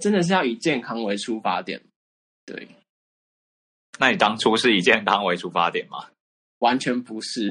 [0.00, 1.82] 真的是要以健康为出发点。
[2.46, 2.68] 对，
[3.98, 6.08] 那你当初是以健康为出发点吗？
[6.60, 7.50] 完全不是，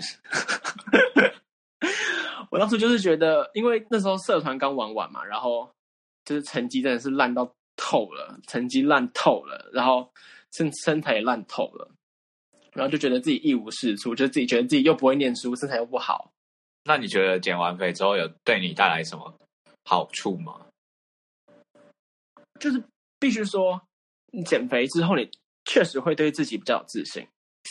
[2.58, 5.72] 我当初就是觉得，因为那时候社团刚玩完嘛，然后
[6.26, 10.12] 就是成绩真的是烂到透了，成绩烂透了，然后
[10.54, 11.88] 身身材也烂透了。
[12.74, 16.32] 然后就觉得自己一无是处，就自己觉得自己又不会念书，身材又不好。
[16.86, 19.32] 那你觉得减完肥之后有对你带来什么
[19.86, 20.60] 好处吗？
[22.60, 22.84] 就是
[23.20, 23.80] 必须说，
[24.32, 25.30] 你减肥之后，你
[25.66, 27.24] 确实会对自己比较有自信，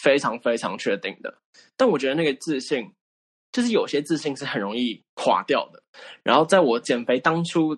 [0.05, 1.37] 非常非常确定的。
[1.77, 2.89] 但我觉得那个自信，
[3.57, 5.83] 就是有些自信是很容易垮掉的。
[6.23, 7.75] 然后在我减肥当初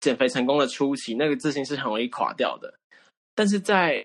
[0.00, 2.74] 减肥成功的初期，那个自信是很容易垮掉的。
[3.32, 4.04] 但是在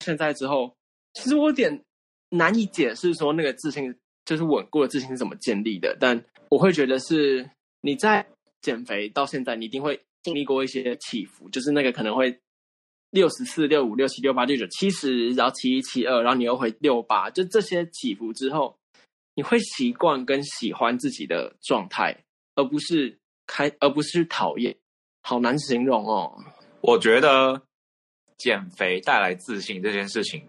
[0.00, 0.74] 现在之后，
[1.14, 1.84] 其实我有点
[2.30, 7.48] 难以解释说那个自信就是稳固的自信是怎么建立的，但我会觉得是
[7.80, 8.26] 你在
[8.60, 12.36] 减肥到现在，你一定会经历过一些起伏，就是那个可能会
[13.10, 18.76] 六十四、六五、六七、六八、六九、七十，然后七一、七二，然后你又回六八，就这些起伏之后，
[19.38, 22.24] 你会习惯跟喜欢自己的状态，
[22.56, 24.76] 而不是开，而不是讨厌，
[25.22, 26.36] 好难形容哦。
[26.80, 27.62] 我觉得
[28.36, 30.44] 减肥带来自信这件事情。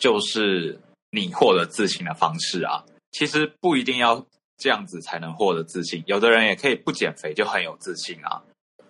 [0.00, 8.42] 就是你获得自信的方式啊，其实不一定要这样子才能获得自信，有的人也可以不减肥就很有自信啊。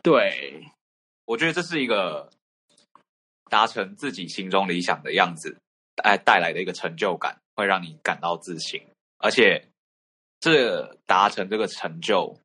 [0.03, 0.67] 对，
[1.27, 2.31] 我觉得这是一个
[3.51, 5.59] 达成自己心中理想的样子，
[5.97, 8.83] 带带来的一个成就感，会让你感到自信，
[9.23, 9.69] 而且
[10.41, 12.37] 这达成这个成就，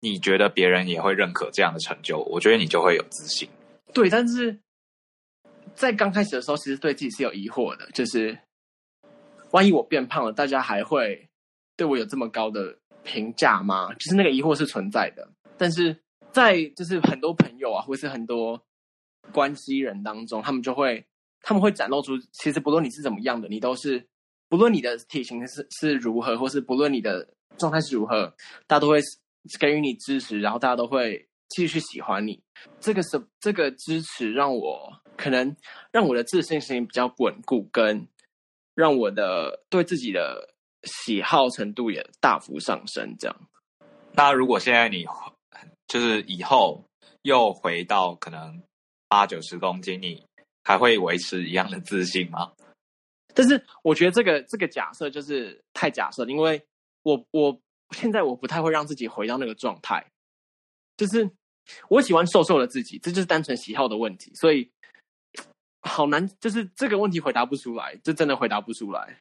[0.00, 3.48] 你觉得别人也会认可这样的成就，我觉得你就会有自信。
[3.92, 4.58] 对，但是。
[5.76, 8.38] 在刚开始的时候，其实对自己是有疑惑的，就是
[9.50, 11.28] 万一我变胖了，大家还会
[11.76, 13.92] 对我有这么高的评价吗？
[13.94, 15.28] 就是那个疑惑是存在的。
[15.58, 16.00] 但是
[16.30, 18.64] 在就是很多朋友啊，或是很多
[19.32, 21.04] 关系人当中，他们就会
[21.40, 24.06] 他们会展露出，其实不论你是怎么样的，你都是
[24.54, 28.32] 不论你的体型是是如何，或是不论你的状态是如何，
[28.68, 29.00] 大家都会
[29.58, 32.40] 给予你支持，然后大家都会继续喜欢你。
[32.78, 35.00] 这个是这个支持让我。
[35.16, 35.56] 可能
[35.92, 38.08] 让我的自信心比较稳固，跟
[38.74, 43.14] 让我的对自己的喜好程度也大幅上升。
[43.18, 43.36] 这样，
[44.12, 45.04] 那如果现在你
[45.86, 46.84] 就是以后
[47.22, 48.60] 又回到可能
[49.08, 50.26] 八九十公斤，你
[50.64, 52.52] 还会维持一样的自信吗？
[53.34, 56.62] 但是我觉得这个这个假设就是太假设，因为
[57.02, 60.06] 我我现在我不太会让自己回到那个状态，
[60.96, 61.30] 就是
[61.88, 64.70] 我喜欢瘦瘦的自己，这就是单纯喜好的问题，所以。
[65.86, 69.18] 好难，就是这个问题回答不出来，这真的回答不出来。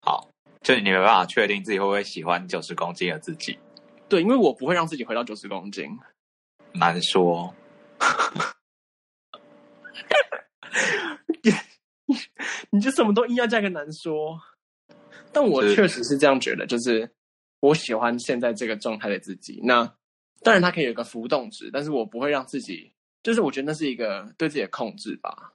[0.00, 3.58] 好，就你没办法确定自己会不会喜欢九十公斤的自己。
[4.08, 5.98] 对，因为我不会让自己回到九十公斤。
[6.72, 7.52] 难说。
[12.70, 14.40] 你就什么都硬要加个难说。
[15.32, 17.08] 但我确实是这样觉得，就是
[17.60, 19.60] 我喜欢现在这个状态的自己。
[19.62, 19.84] 那
[20.42, 22.92] 当然，它可以有个浮动值，但是我不会让自己，
[23.22, 25.52] 就是我觉得那是一个对自己的控制吧。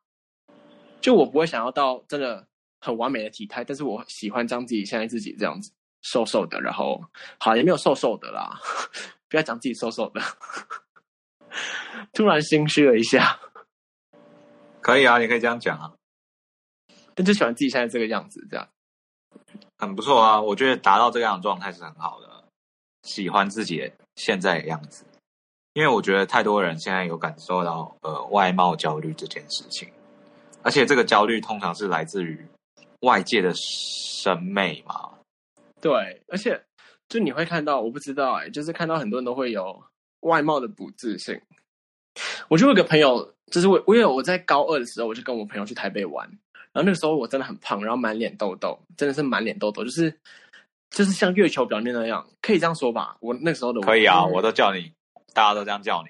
[1.02, 2.48] 就我不会想要到真的
[2.80, 7.04] 很完美的体态，但是我喜欢将自己现在自己这样子瘦瘦的，然后
[7.40, 8.60] 好也没有瘦瘦的啦，
[9.30, 10.22] 不要讲自己瘦瘦的，
[12.14, 13.40] 突然心虚了一下。
[14.82, 15.92] 可以啊，你可以这样讲啊。
[17.16, 18.68] 但就喜欢自己现在这个样子，这样。
[19.78, 22.30] 很不错啊，我觉得达到这样的状态是很好的。
[23.04, 25.06] 喜欢自己现在的样子，
[25.74, 29.88] 因为我觉得太多人现在有感受到呃外貌焦虑这件事情，
[30.64, 32.44] 而且这个焦虑通常是来自于
[33.02, 35.12] 外界的审美嘛。
[35.80, 36.60] 对，而且
[37.08, 39.84] 就你会看到，我不知道哎，就是看到很多人都会有
[40.22, 41.40] 外貌的不自信。
[42.48, 46.28] 我就有个朋友，就是我，我有我在高二的时候，我就跟我朋友去台北玩。
[46.76, 50.14] 然后那个时候我真的很胖，然后满脸痘痘，真的是满脸痘痘，就是
[50.90, 53.16] 就是像月球表面那样，可以这样说吧？
[53.22, 54.92] 我那时候的我可以啊，我都叫你，
[55.34, 56.10] 大家都这样叫你。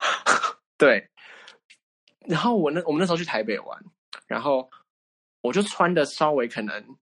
[0.78, 1.06] 对。
[2.20, 3.78] 然后我那我们那时候去台北玩，
[4.26, 4.70] 然后
[5.42, 6.96] 我就穿的稍微可能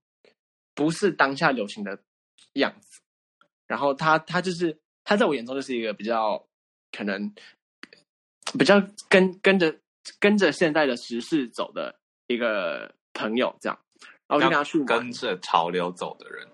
[0.75, 1.97] 不是当下流行的
[2.55, 3.01] 样子，
[3.69, 6.45] 然后他他就是他在我眼中就是一个比较
[6.91, 7.33] 可能
[8.59, 9.73] 比较跟跟着
[10.19, 11.95] 跟着现在的时事走的。
[12.29, 13.79] 一个朋友这样，
[14.29, 16.47] 然后我就跟他去跟着潮流走的人，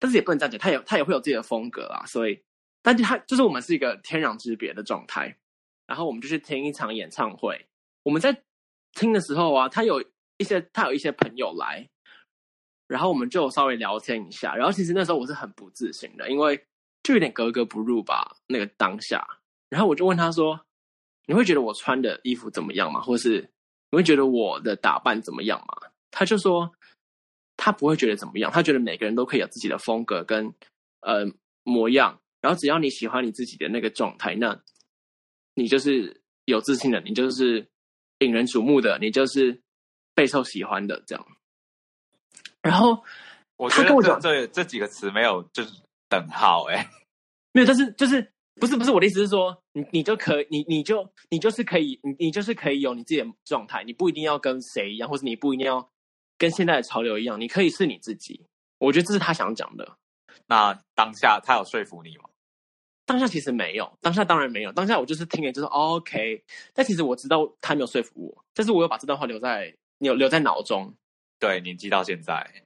[0.00, 2.42] 但是也不能这样讲，他也他也会有自己的风格啊，所以，
[2.82, 5.36] 但是他就是我们是一个天壤之别的状态，
[5.86, 7.66] 然后我们就去听一场演唱会，
[8.02, 8.42] 我们在
[8.94, 10.02] 听的时候啊，他有
[10.38, 11.88] 一些他有一些朋友来，
[12.86, 16.56] 然后我们就稍微聊天一下，然后其实那时候我是很不自信的，因为
[17.02, 19.26] 就有点格格不入吧，那个当下，
[19.68, 20.58] 然后我就问他说
[21.26, 23.00] ：“你会觉得我穿的衣服怎么样吗？
[23.00, 23.48] 或是？”
[23.94, 25.88] 你会觉得我的打扮怎么样吗？
[26.10, 26.68] 他就说
[27.56, 30.52] 他不会觉得怎么样，他觉得每个人都可以有自己的风格跟
[31.02, 31.24] 呃
[31.62, 34.60] 模样，然后只要你喜欢你自己的那个状态，那
[35.54, 37.68] 你就是有自信的，你就是
[38.18, 39.62] 引人瞩目的，你就是
[40.12, 41.24] 备受喜欢的这样。
[42.62, 43.00] 然后
[43.58, 45.70] 我讲这这几个词没有就是
[46.08, 46.90] 等号哎，
[47.52, 48.33] 没有，但是就是。
[48.60, 55.90] 不是不是，我的意思是说，你你就可以，你你就你就是可以，你你就是可以有你自己的状态，你不一定要跟谁一样，或者你不一定要
[56.38, 58.46] 跟现在的潮流一样，你可以是你自己。
[58.78, 59.96] 我觉得这是他想讲的。
[60.46, 62.24] 那当下他有说服你吗？
[63.06, 70.94] 当下其实没有，当下当然没有，当下我就是听了就是、哦、OK，但其实我知道他没有说服我，但是我有把这段话留在留留在脑中，
[71.38, 72.63] 对，你记到现在。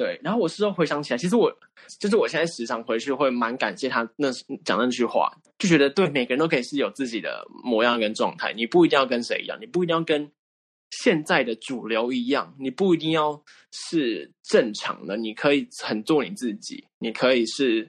[0.00, 1.54] 对，然后我事后回想起来，其实我
[1.98, 4.32] 就是我现在时常回去会蛮感谢他那
[4.64, 10.32] 讲那句话，就觉得对每个人都可以是有自己的模样跟状态，你不一定要跟谁一样，你不一定要跟
[10.90, 17.86] 现在的主流一样，你不一定要是正常的，你可以很做你自己，你可以是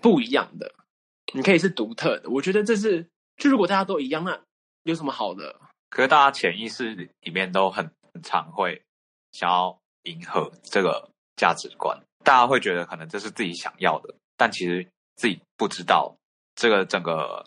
[0.00, 0.74] 不一样的，
[1.34, 2.30] 你可以是独特的。
[2.30, 3.06] 我觉得这是，
[3.36, 4.40] 就如果大家都一样，那
[4.84, 5.60] 有什么好的？
[5.90, 7.86] 可是大家潜意识里面都很
[8.22, 8.80] 常会
[9.32, 9.78] 想要。
[10.06, 16.16] 迎合这个价值观，大家会觉得可能这是自己想要的，但其实自己不知道，
[16.54, 17.44] 这个整个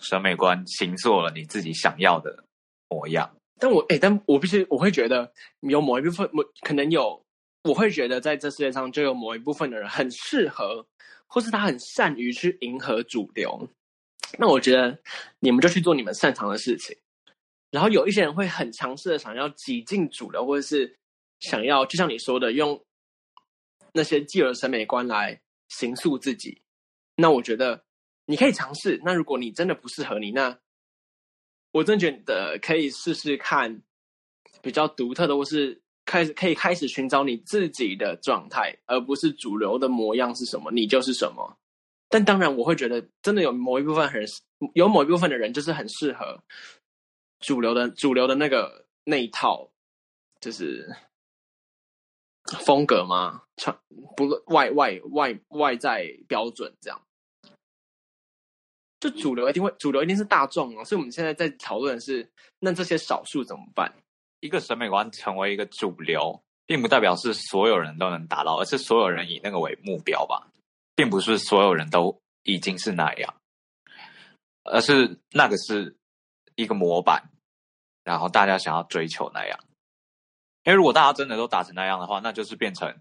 [0.00, 2.44] 审美观形塑了你自己想要的
[2.88, 3.34] 模样。
[3.58, 7.22] 但我哎，但我必须我会觉得有某一部分，某可能有，
[7.62, 10.84] 我会觉得在这世界上就有某一部分的人很适合，
[11.26, 13.68] 或是他很善于去迎合主流。
[14.38, 14.98] 那我觉得
[15.40, 16.96] 你们就去做你们擅长的事情，
[17.70, 20.96] 然后有一些人会很强势的想要挤进主流，或者是。
[21.42, 22.80] 想要就像你说的，用
[23.92, 26.62] 那些既有的审美观来形塑自己，
[27.16, 27.84] 那我觉得
[28.26, 29.00] 你可以尝试。
[29.04, 30.56] 那如果你真的不适合你，那
[31.72, 33.82] 我真觉得可以试试看
[34.62, 41.58] 比较独特的，或是开始可以开始寻找你自己的状态，而不是主流的模样是什么，你就是什么。
[42.08, 44.22] 但当然，我会觉得真的有某一部分很，
[44.74, 46.40] 有某一部分的人就是很适合
[47.40, 49.68] 主流的主流的那个那一套，
[50.40, 50.88] 就是。
[52.60, 53.42] 风格吗？
[53.56, 53.76] 穿
[54.16, 57.00] 不外外外外在标准这样，
[59.00, 62.30] 就主流一定会主流一定是大众啊，所以我们现在在讨论的是，
[62.60, 63.92] 那这些少数怎么办？
[64.40, 70.48] 一个审美观成为一个主流，并不代表是所有人都能达到，而是所有人以那个为目标吧，
[70.94, 73.34] 并不是所有人都已经是那样，
[74.64, 75.96] 而是那个是
[76.56, 77.30] 一个模板，
[78.02, 79.58] 然后大家想要追求那样。
[80.64, 82.94] 因为如果大家真的都打成那样的话，那就是变成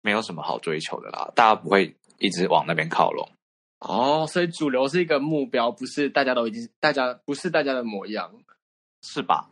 [0.00, 1.32] 没有什么好追求的啦。
[1.34, 3.28] 大家不会一直往那边靠拢。
[3.80, 8.32] 哦，所以主流是一个目标，不是大家都已经，大家不是大家的模样，
[9.02, 9.50] 是吧？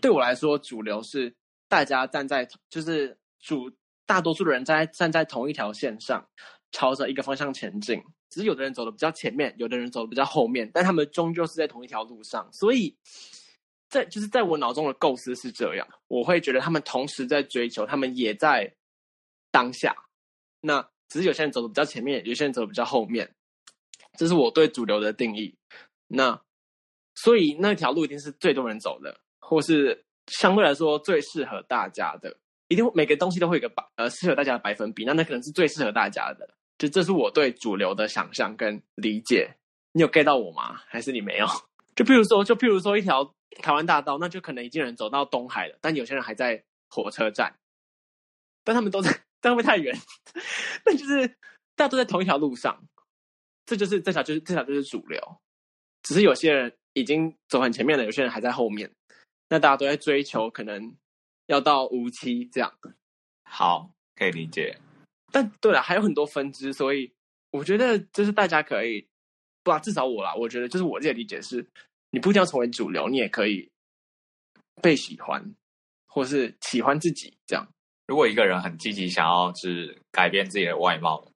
[0.00, 1.32] 对我来说，主流是
[1.68, 3.70] 大家站在，就是主
[4.06, 6.26] 大多数的人在站在同一条线上，
[6.72, 8.02] 朝着一个方向前进。
[8.30, 12.48] 只是有的人走的比较前面，有的人走的比较后面，但他们终究是在同一条路上。
[12.52, 12.96] 所以
[13.94, 18.74] 在就是在我脑中的构思是这样，我会觉得他们同时在追求，他们也在
[19.50, 19.94] 当下。
[20.60, 23.34] 那只是有些人走的比较前面，有些人走的比较后面。
[24.18, 25.54] 这是我对主流的定义。
[26.08, 26.40] 那。
[27.16, 32.36] 所以那条路一定是最多人走的，或是相对来说最适合大家的。
[32.66, 36.56] 一定每个东西都会有个百呃适合大家的百分比，那那可能是最适合大家的。
[36.76, 39.48] 就这是我对主流的想象跟理解。
[39.92, 40.80] 你有 get 到我吗？
[40.88, 41.46] 还是你没有？
[41.94, 43.32] 就譬如说，就譬如说一条
[43.62, 47.54] 台湾大道，那就可能已经有人走到东海了，但有些人还在火车站，
[48.62, 49.96] 但他们都在， 但会不会太远？
[50.84, 51.26] 那就是
[51.74, 52.82] 大家都在同一条路上，
[53.66, 55.20] 这就是这条就是这条就是主流，
[56.02, 56.76] 只是有些人。
[56.96, 58.88] 已经走很前面了，有些人还在后面。
[59.48, 60.94] 那大家都在追求，可能
[61.46, 62.72] 要到无期这样。
[63.42, 64.78] 好，可以理解。
[65.32, 67.12] 但对了，还有很多分支，所以
[67.50, 69.08] 我觉得就是大家可以，
[69.64, 71.68] 不啊，至少我啦，我觉得就是我自己的理解是，
[72.14, 73.68] 你不一定要成为主流，你也可以
[74.80, 75.44] 被喜欢，
[76.06, 77.68] 或是喜欢自己这样。
[78.06, 81.26] 如果一个人很积极想要是改变自己的外貌，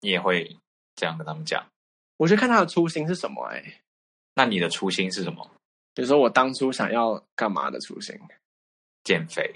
[0.00, 0.56] 你也会
[0.94, 1.66] 这样跟他们讲。
[2.16, 3.80] 我觉得看他的初心是什么哎、欸。
[4.34, 5.50] 那你的初心是什么？
[5.94, 8.16] 比如说我当初想要干嘛的初心？
[9.02, 9.52] 减肥。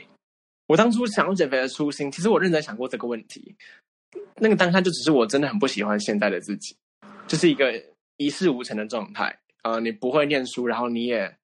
[0.66, 3.54] 我当初想要减肥的初心，其实我认真想过这个问题。
[4.34, 6.76] 那个当下就只是我真的很不喜欢现在的自己，
[7.28, 7.80] 就是一个
[8.16, 9.38] 一事无成的状态。
[9.64, 11.36] 呃，你不会念书，然后你也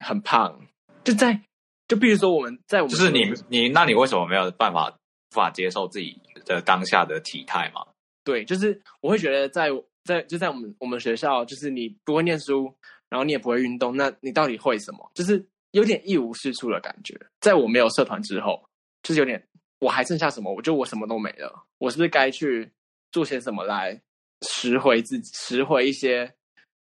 [0.00, 0.60] 很胖，
[1.04, 1.40] 就在
[1.88, 7.86] 就比如说我们在我们就是你你那你为什么没有办法无法接受自己的当下的体态嘛？
[8.24, 9.70] 对，就是我会觉得在。
[10.06, 12.72] 在就在我们我们学校，就是你不会念书，
[13.08, 15.10] 然后你也不会运动，那你到底会什么？
[15.14, 17.18] 就是有点一无是处的感觉。
[17.40, 18.64] 在我没有社团之后，
[19.02, 19.44] 就是有点
[19.80, 20.54] 我还剩下什么？
[20.54, 21.52] 我觉得我什么都没了。
[21.78, 22.70] 我是不是该去
[23.10, 24.00] 做些什么来
[24.42, 26.32] 拾回自己，拾回一些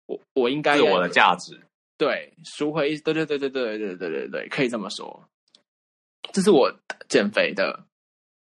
[0.05, 1.59] 我我应该有自我的价值？
[1.97, 5.27] 对，赎回对对对对对对对对对，可以这么说。
[6.33, 6.73] 这是我
[7.07, 7.85] 减肥的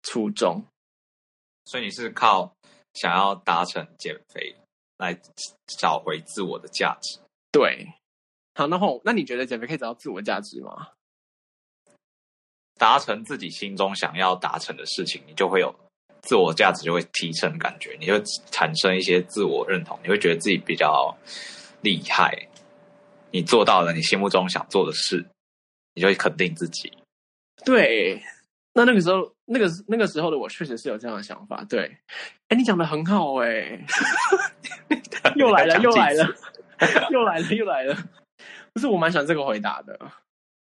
[0.02, 0.66] 初衷。
[1.66, 2.56] 所以你是靠
[2.94, 4.56] 想要达成减肥？
[4.98, 5.20] 来
[5.66, 7.20] 找回自我的价值。
[7.52, 7.88] 对，
[8.54, 10.92] 好，然后那你觉得减肥可以找到自我价值吗？
[12.76, 15.74] 达成自己心中想要达成的事情，你就会有
[16.24, 18.20] 自我价值，就会提升感觉，你就
[18.52, 21.16] 产生一些自我认同，你会觉得自己比较
[21.82, 22.36] 厉害。
[23.32, 25.24] 你做到了你心目中想做的事，
[25.94, 26.92] 你就会肯定自己。
[27.64, 28.22] 对，
[28.74, 29.32] 那那个时候。
[29.46, 31.98] 那个那个时候的我确实是有这样的想法，对，
[32.48, 33.78] 哎，你讲的很好，哎，
[35.36, 36.26] 又来了，又来了，
[37.12, 37.98] 又来了，又来了，
[38.72, 40.00] 不是我蛮喜欢这个回答的，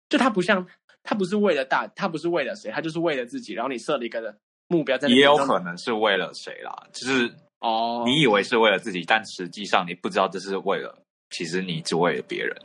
[0.09, 0.67] 就他不像，
[1.03, 4.35] 他不是为了大，他不是为了谁，他就是为了自己，然后你设了一个的
[4.73, 10.99] 目标在，也有可能是为了谁啦，就是哦，你以为是为了自己，但实际上你不知道这是为了，
[11.31, 12.57] 其实你只为了别人，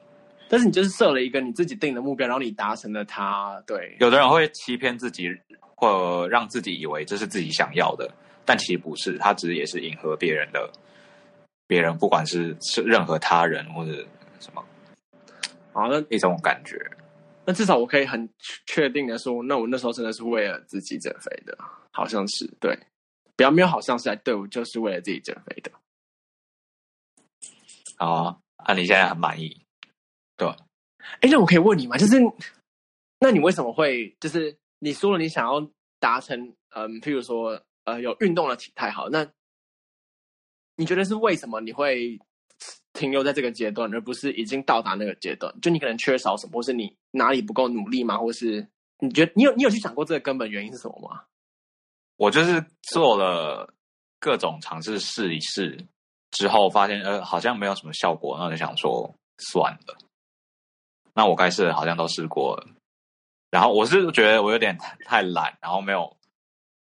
[0.47, 5.27] 但是你就是设了一个你自己定的目标，然后你达成了它，对，有的人会欺骗自己。
[5.79, 8.11] 或让自己以为这是自己想要的，
[8.43, 10.67] 但其实不是，他只是也是迎合别人的，
[11.67, 13.91] 别人不管是是任何他人或者
[14.39, 14.65] 什么，
[15.73, 16.83] 啊，那一种感觉。
[17.45, 18.27] 那至少我可以很
[18.65, 21.55] 确定的说，那我那时候真的是为了自己减肥的，
[21.97, 22.77] 好像是对，
[23.35, 25.71] 比较没有好像是来对我就是为了自己减肥的。
[27.97, 29.65] 好啊，那你现在很满意，
[30.37, 30.47] 对？
[31.21, 31.97] 哎，那我可以问你吗？
[31.97, 32.21] 就是，
[33.19, 34.55] 那你为什么会就是？
[34.77, 35.67] 你说了你想要
[35.99, 39.27] 达成，嗯，譬如说，呃，有运动的体态，好，那
[40.75, 42.19] 你觉得是为什么你会
[42.93, 45.51] 停留在这个阶段，而不是已经到达那个阶段？
[45.61, 48.19] 就你可能缺少什么，或是你哪里不够努力吗？
[48.19, 48.69] 或是
[48.99, 51.23] 你觉得你有你有去想过这个根本原因是什么吗？
[52.17, 53.73] 我就是做了
[54.19, 55.85] 各种尝试试一试
[56.31, 59.95] 之后，发现呃好像没有什么效果，那就想说算了，
[61.13, 62.67] 那我该试的好像都试过了。
[63.49, 66.17] 然后我是觉得我有点太懒，然后没有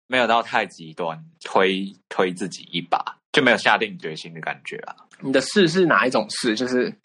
[0.05, 4.95] 没有到太极端，推推自己一把，就没有下定决心的感觉啊。
[5.21, 6.55] 你的试是哪一种试？
[6.55, 6.95] 就是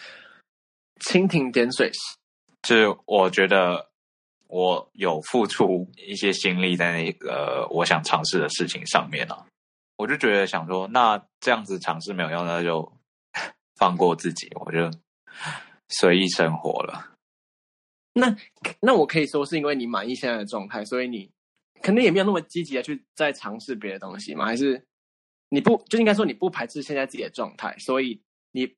[1.00, 2.00] 蜻蜓点水式。
[2.62, 3.88] 就是我觉得
[4.48, 9.46] 我有付出一些心力在那个我想尝试的事情上面啊，
[9.96, 12.92] 我就觉得想说，那这样子尝试没有用，那就
[13.76, 14.90] 放过自己，我就
[15.88, 17.12] 随意生活了。
[18.12, 18.34] 那
[18.80, 21.30] 那我可以说是因为你满意现在的状态，所以你
[21.82, 24.46] 可能也没有那么积极的去再尝试别的东西吗？
[24.46, 24.82] 还是
[25.50, 28.20] 你不就应该说你不排斥现在自己的状态，所以
[28.52, 28.74] 你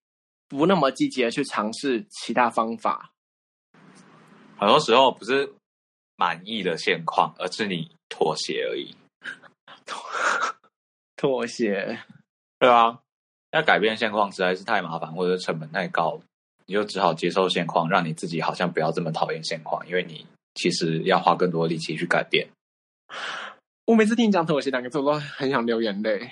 [0.48, 3.12] 不那么积极的去尝试其他方法？
[4.58, 5.48] 很多时候不是
[6.18, 8.94] 满意的现况，而是你妥协而已。
[11.16, 11.98] 妥协，
[12.58, 12.98] 对啊，
[13.52, 16.20] 要改变现况实在是太麻烦，或者成本太高，
[16.66, 22.46] 你就只好接受现况，让你自己好像不要这么讨厌现况，因为你其实要花更多力气去改变。
[23.86, 26.30] 我每次听你讲妥协两个字，我都很想流眼泪。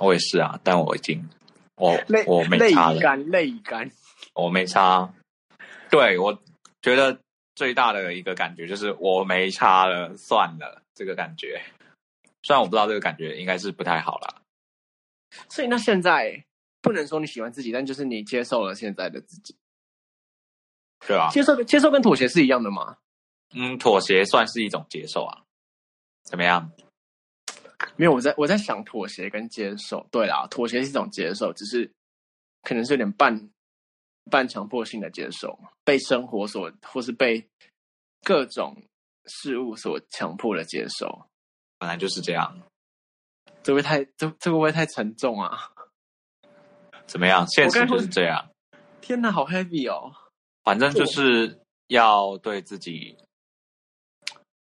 [0.00, 1.26] 我也是啊，但我已经，
[1.76, 3.90] 我泪我没差了，泪干，泪干，
[4.34, 5.12] 我没差。
[5.88, 6.38] 对，我
[6.82, 7.18] 觉得
[7.56, 11.60] 最大的一个感觉就是我没差了，算了，这个感觉。
[12.44, 14.42] 虽然我不知道这个感觉应该是不太好啦。
[15.48, 16.44] 所以那现在
[16.80, 19.56] 不能说你喜欢自己，但就是你接受了现在的自己，
[21.08, 21.28] 对啊。
[21.30, 22.98] 接受接受跟妥协是一样的吗？
[23.54, 25.42] 嗯，妥协算是一种接受啊。
[26.22, 26.70] 怎么样？
[27.96, 30.06] 没有，我在我在想妥协跟接受。
[30.10, 31.90] 对啦，妥协是一种接受，只是
[32.62, 33.50] 可能是有点半
[34.30, 37.48] 半强迫性的接受，被生活所或是被
[38.22, 38.76] 各种
[39.26, 41.26] 事物所强迫的接受。
[41.78, 42.60] 本来就是这样，
[43.62, 45.72] 这会太这这会不会太沉重啊？
[47.06, 47.46] 怎么样？
[47.48, 48.50] 现实就是这样。
[49.00, 50.12] 天哪，好 heavy 哦！
[50.64, 53.16] 反正就是要对自己，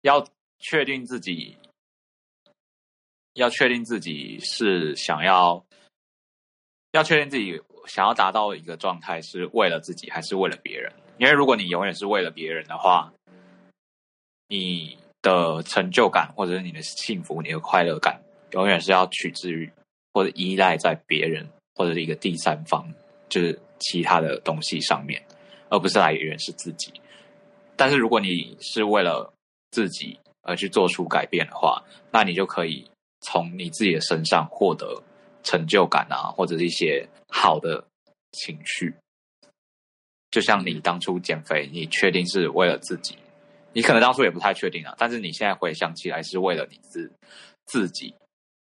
[0.01, 0.27] 要
[0.59, 1.57] 确定自己，
[3.35, 5.65] 要确定自己是想要，
[6.91, 10.93] 要确定自己想要达到一个状态是为了自己还是为了别人？
[11.19, 13.13] 因为如果你永远是为了别人的话，
[14.49, 14.99] 你。
[15.25, 18.21] 的成就感，或者是你的幸福、你的快乐感，
[18.51, 19.73] 永远是要取之于
[20.13, 22.87] 或者依赖在别人或者是一个第三方，
[23.31, 25.25] 就是其他的东西上面，
[25.71, 26.93] 而不是来源是自己。
[27.75, 29.33] 但是如果你是为了
[29.71, 32.87] 自己而去做出改变的话，那你就可以
[33.23, 35.03] 从你自己的身上获得
[35.45, 37.87] 成就感啊，或者是一些好的
[38.33, 38.93] 情绪。
[40.33, 43.17] 就像你当初减肥，你确定是为了自己。
[43.73, 47.13] 你可能当初也不太确定啊，但是你现在回想起来是为了你自
[47.67, 48.15] 自己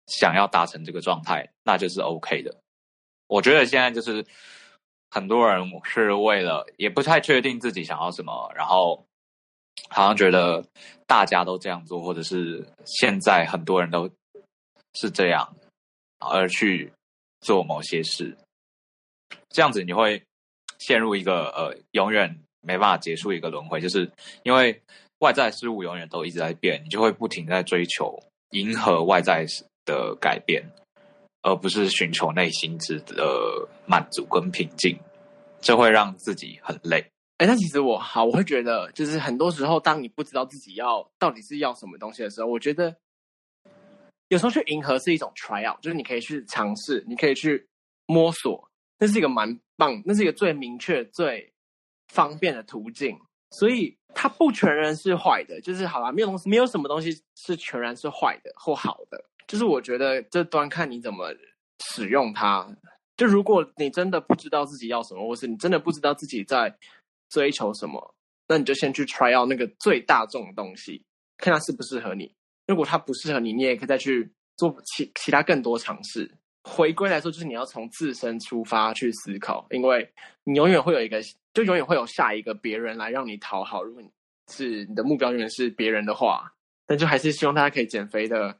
[0.07, 2.53] 想要达成这个状态，那就是 OK 的。
[3.27, 4.25] 我觉得现在就是
[5.09, 9.05] 很多人是为了也不太确定自己想要什么，然后
[9.89, 10.65] 好像觉得
[11.05, 14.09] 大家都这样做，或者是现在很多人都
[14.93, 15.55] 是这样
[16.21, 16.93] 而去
[17.41, 18.37] 做某些事，
[19.49, 20.23] 这样子你会
[20.79, 22.37] 陷入一个呃永远。
[22.63, 24.07] 没办法结束一个轮回，就是
[24.43, 24.79] 因为
[25.17, 29.43] 外在事物永远都一直在变，你就会不停在追求迎合外在
[29.83, 30.63] 的改变，
[31.41, 34.95] 而不是寻求内心之的满足跟平静，
[35.59, 37.03] 这会让自己很累。
[37.37, 42.95] 哎，那其实我好，我会觉得，就是很多时候，当你不知道自己要到底是要什么东西的时候，我觉得
[44.31, 47.67] 有时候去迎合是一种 try out，就是你可以去尝试，你可以去
[48.07, 48.67] 摸索，
[48.97, 51.47] 那是一个蛮棒，那是一个最明确最。
[52.13, 53.17] 方便的途径，
[53.51, 61.33] 所以它不全然是坏的，就是好啦，没有东西，没有什么东西是全然是坏的或好的，就是我觉得这端看你怎么
[61.85, 62.67] 使用它。
[63.15, 66.77] 就如果你真的不知道自己要什么，或是你真的不知道自己在
[67.29, 68.13] 追求什么，
[68.45, 71.01] 那你就先去 try out 那个最大众的东西，
[71.37, 72.35] 看它适不适合你。
[72.71, 76.31] 如果它不适合你，你也可以再去做其其他更多尝试。
[76.63, 80.09] 回归来说，就是你要从自身出发去思考，因为
[80.45, 81.21] 你永远会有一个，
[81.53, 83.83] 就永远会有下一个别人来让你讨好。
[83.83, 84.09] 如果你
[84.49, 86.49] 是你的目标永远是别人的话，
[86.87, 88.57] 但就还是希望大家可以减肥的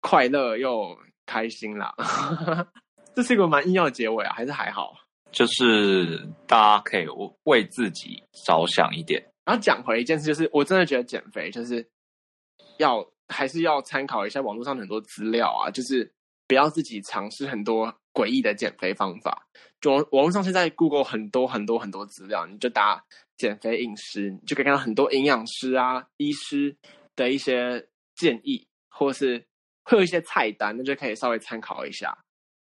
[0.00, 1.92] 快乐又开心啦。
[3.16, 4.94] 这是一个蛮硬要的结尾啊，还是还好？
[5.32, 7.06] 就是大家可以
[7.44, 9.20] 为自己着想一点。
[9.44, 11.86] 然后讲回一件事，就是我真的觉得减肥就是
[12.78, 16.12] 要还是要参考一下网络上很多资料啊，就是。
[16.46, 19.48] 不要自己尝试很多诡异的减肥方法。
[19.80, 23.02] 就网络上现在 Google 很多很多很多资料，你就打
[23.38, 26.76] 减肥饮食，你就可以看到很多营养师啊、医师
[27.16, 29.42] 的一些建议，或是
[29.84, 32.14] 会有一些菜单，那就可以稍微参考一下。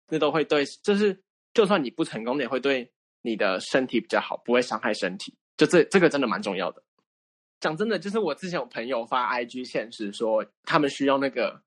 [0.09, 1.17] 那都会对，就是
[1.53, 2.91] 就算你不成功，也会对
[3.21, 5.33] 你的身体比较好，不会伤害身体。
[5.55, 6.83] 就这这个真的蛮重要的。
[7.59, 11.61] 讲真的，就是我之前有朋友发 IG 现实说，他们需要那个。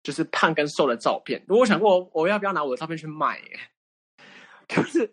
[0.00, 3.40] 就是胖跟瘦的照片，如果我想过我，我要不要拿我的照片去卖？
[3.40, 3.60] 耶？
[4.68, 5.12] 就是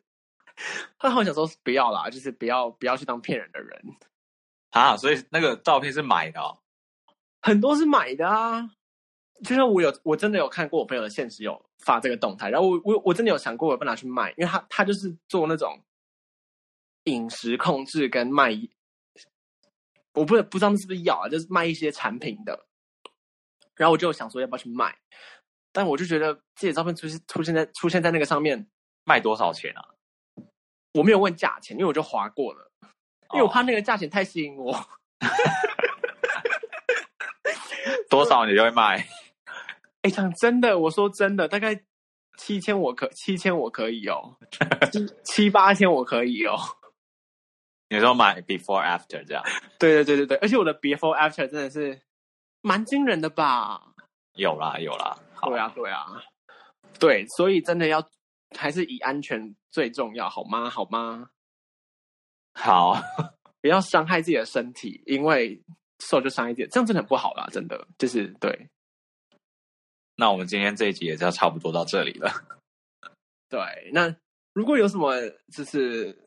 [0.99, 3.81] 他好想说不要啦，就是不要不要去当骗人的人
[4.69, 4.95] 啊。
[4.95, 6.59] 所以那个照片是买的哦，
[7.41, 8.69] 很多是买的啊。
[9.43, 15.77] 就像我有我真的有看过我朋友的现实有发这个动态，然后我我我真的有想过我要不要拿去卖，因为他他就是做那种
[17.05, 18.51] 饮食控制跟卖，
[20.15, 22.65] 我不不知道那是不是药啊，就是卖一些产品的。
[23.75, 24.95] 然后我就想说要不要去卖，
[25.71, 28.67] 但我就觉得自己的照片出现出现在出现在那个上面，
[29.03, 29.83] 卖多少钱啊？
[30.93, 32.71] 我没有问价钱，因为我就划过了。
[33.33, 34.73] 因为我怕那个价钱太吸引我。
[38.09, 38.99] 多少你就会卖？
[40.03, 41.83] 哎、欸，讲真的，我说真的，大概
[42.37, 44.37] 七千我可七千我可以哦，
[44.91, 46.55] 七七八千我可以哦。
[47.87, 49.43] 你说买 before after 这样？
[49.77, 52.01] 对对对对对，而且我的 before after 真的是
[52.61, 53.93] 蛮惊人的吧？
[54.33, 56.05] 有啦有啦，对啊对啊，
[56.99, 58.09] 对，所以真的要
[58.57, 60.67] 还是以安全最重要，好吗？
[60.67, 61.29] 好吗？
[62.55, 62.99] 好，
[63.61, 65.61] 不要伤害自己的身体，因为
[65.99, 68.67] 瘦就伤一点，这样真的很不好啦，真的就是对。
[70.15, 72.31] 那我们今天这一集也就差不多到这里了。
[73.47, 74.15] 对，那
[74.53, 75.13] 如果有什么
[75.53, 76.24] 就是。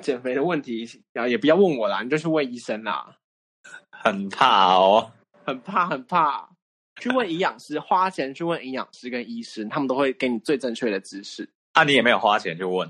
[0.00, 3.18] 减肥的问题，然后也不要问我啦，你就去问医生啦。
[3.90, 5.12] 很怕哦，
[5.44, 6.48] 很怕很怕，
[7.00, 11.48] 去问营养师，花钱去问营养师跟医生，他们都会给你最正确的知识。
[11.72, 12.88] 啊，你也没有花钱去问，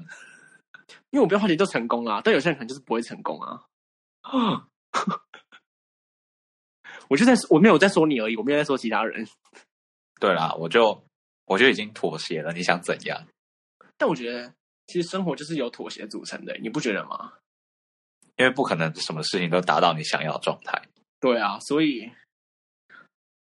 [1.11, 3.65] 因为我不要花钱就成功了，但有些人可能就是不会成功啊。
[7.09, 9.27] 我就在我没有在说你而已，我没有在说其他人。
[10.19, 11.05] 对啦，我就
[11.45, 13.27] 我就已经妥协了，你想怎样？
[13.99, 14.55] 但我觉得。
[14.93, 17.33] 其实生活就是由妥协组成的，你不觉得吗？
[18.37, 20.83] 因为不可能什么事情都达到你想要的状态。
[21.19, 22.11] 对啊，所以，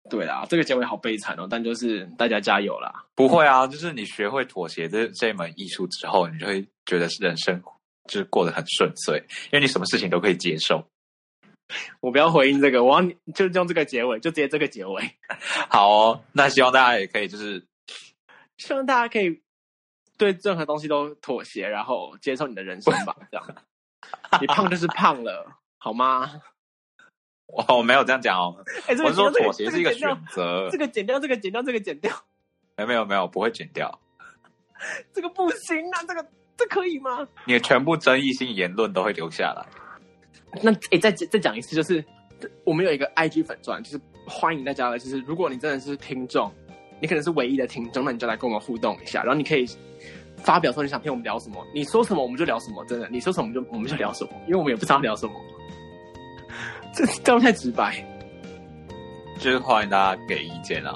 [0.08, 1.48] 对啊，这个结尾好悲惨哦。
[1.50, 3.04] 但就是大家加油啦！
[3.16, 7.60] 不会啊，就是你学会妥协这这门艺术之后，你就会觉得人生
[8.08, 10.86] 就是过得很顺遂，因为你什么事情都可以接受。
[11.98, 15.10] 我不要回应这个，我要就用这个结尾，就直接这个结尾。
[15.68, 17.64] 好哦，那希望大家也可以，就是
[18.58, 19.42] 希望大家可以。
[20.16, 23.16] 对任何东西都妥协，然后接受你的人生吧。
[23.30, 23.46] 这样，
[24.40, 25.46] 你胖就是胖了，
[25.78, 26.40] 好吗？
[27.46, 28.64] 我我没有这样讲哦。
[28.86, 30.68] 哎，我是说妥协是一个选择。
[30.70, 32.10] 这个剪掉，这个剪掉，这个剪掉。
[32.76, 34.00] 没有没有没有，不会剪掉。
[35.12, 37.28] 这个不行啊，这个这可以吗？
[37.44, 39.66] 你的全部争议性言论都会留下来。
[40.62, 42.04] 那哎，再再讲一次，就是
[42.64, 44.98] 我们有一个 IG 粉专，就是欢迎大家来。
[44.98, 46.52] 就是如果你真的是听众，
[47.00, 49.66] 你可能是唯一的听众，那你就来跟我们互动一下，然后你可以。
[50.38, 55.32] 发表说你想听我们聊什么，你说什么我们就聊什么，真的，你说什么就我们就聊什么，因为我们也不知道聊什么，
[56.92, 58.04] 这这样太直白，
[59.38, 60.94] 就是欢迎大家给意见啊。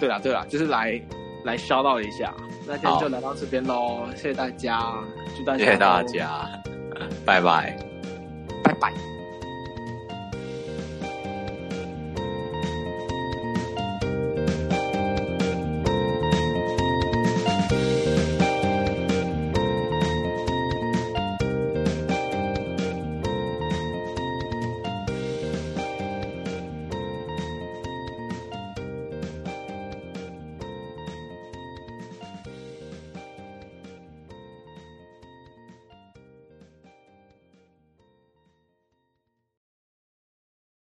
[0.00, 0.98] 对啦对啦，就是来
[1.44, 2.32] 来 shout out 一下，
[2.66, 4.94] 那今天就来到这边喽，谢谢大家，
[5.36, 6.48] 祝大家，谢谢大家，
[7.26, 7.76] 拜拜，
[8.64, 9.15] 拜拜。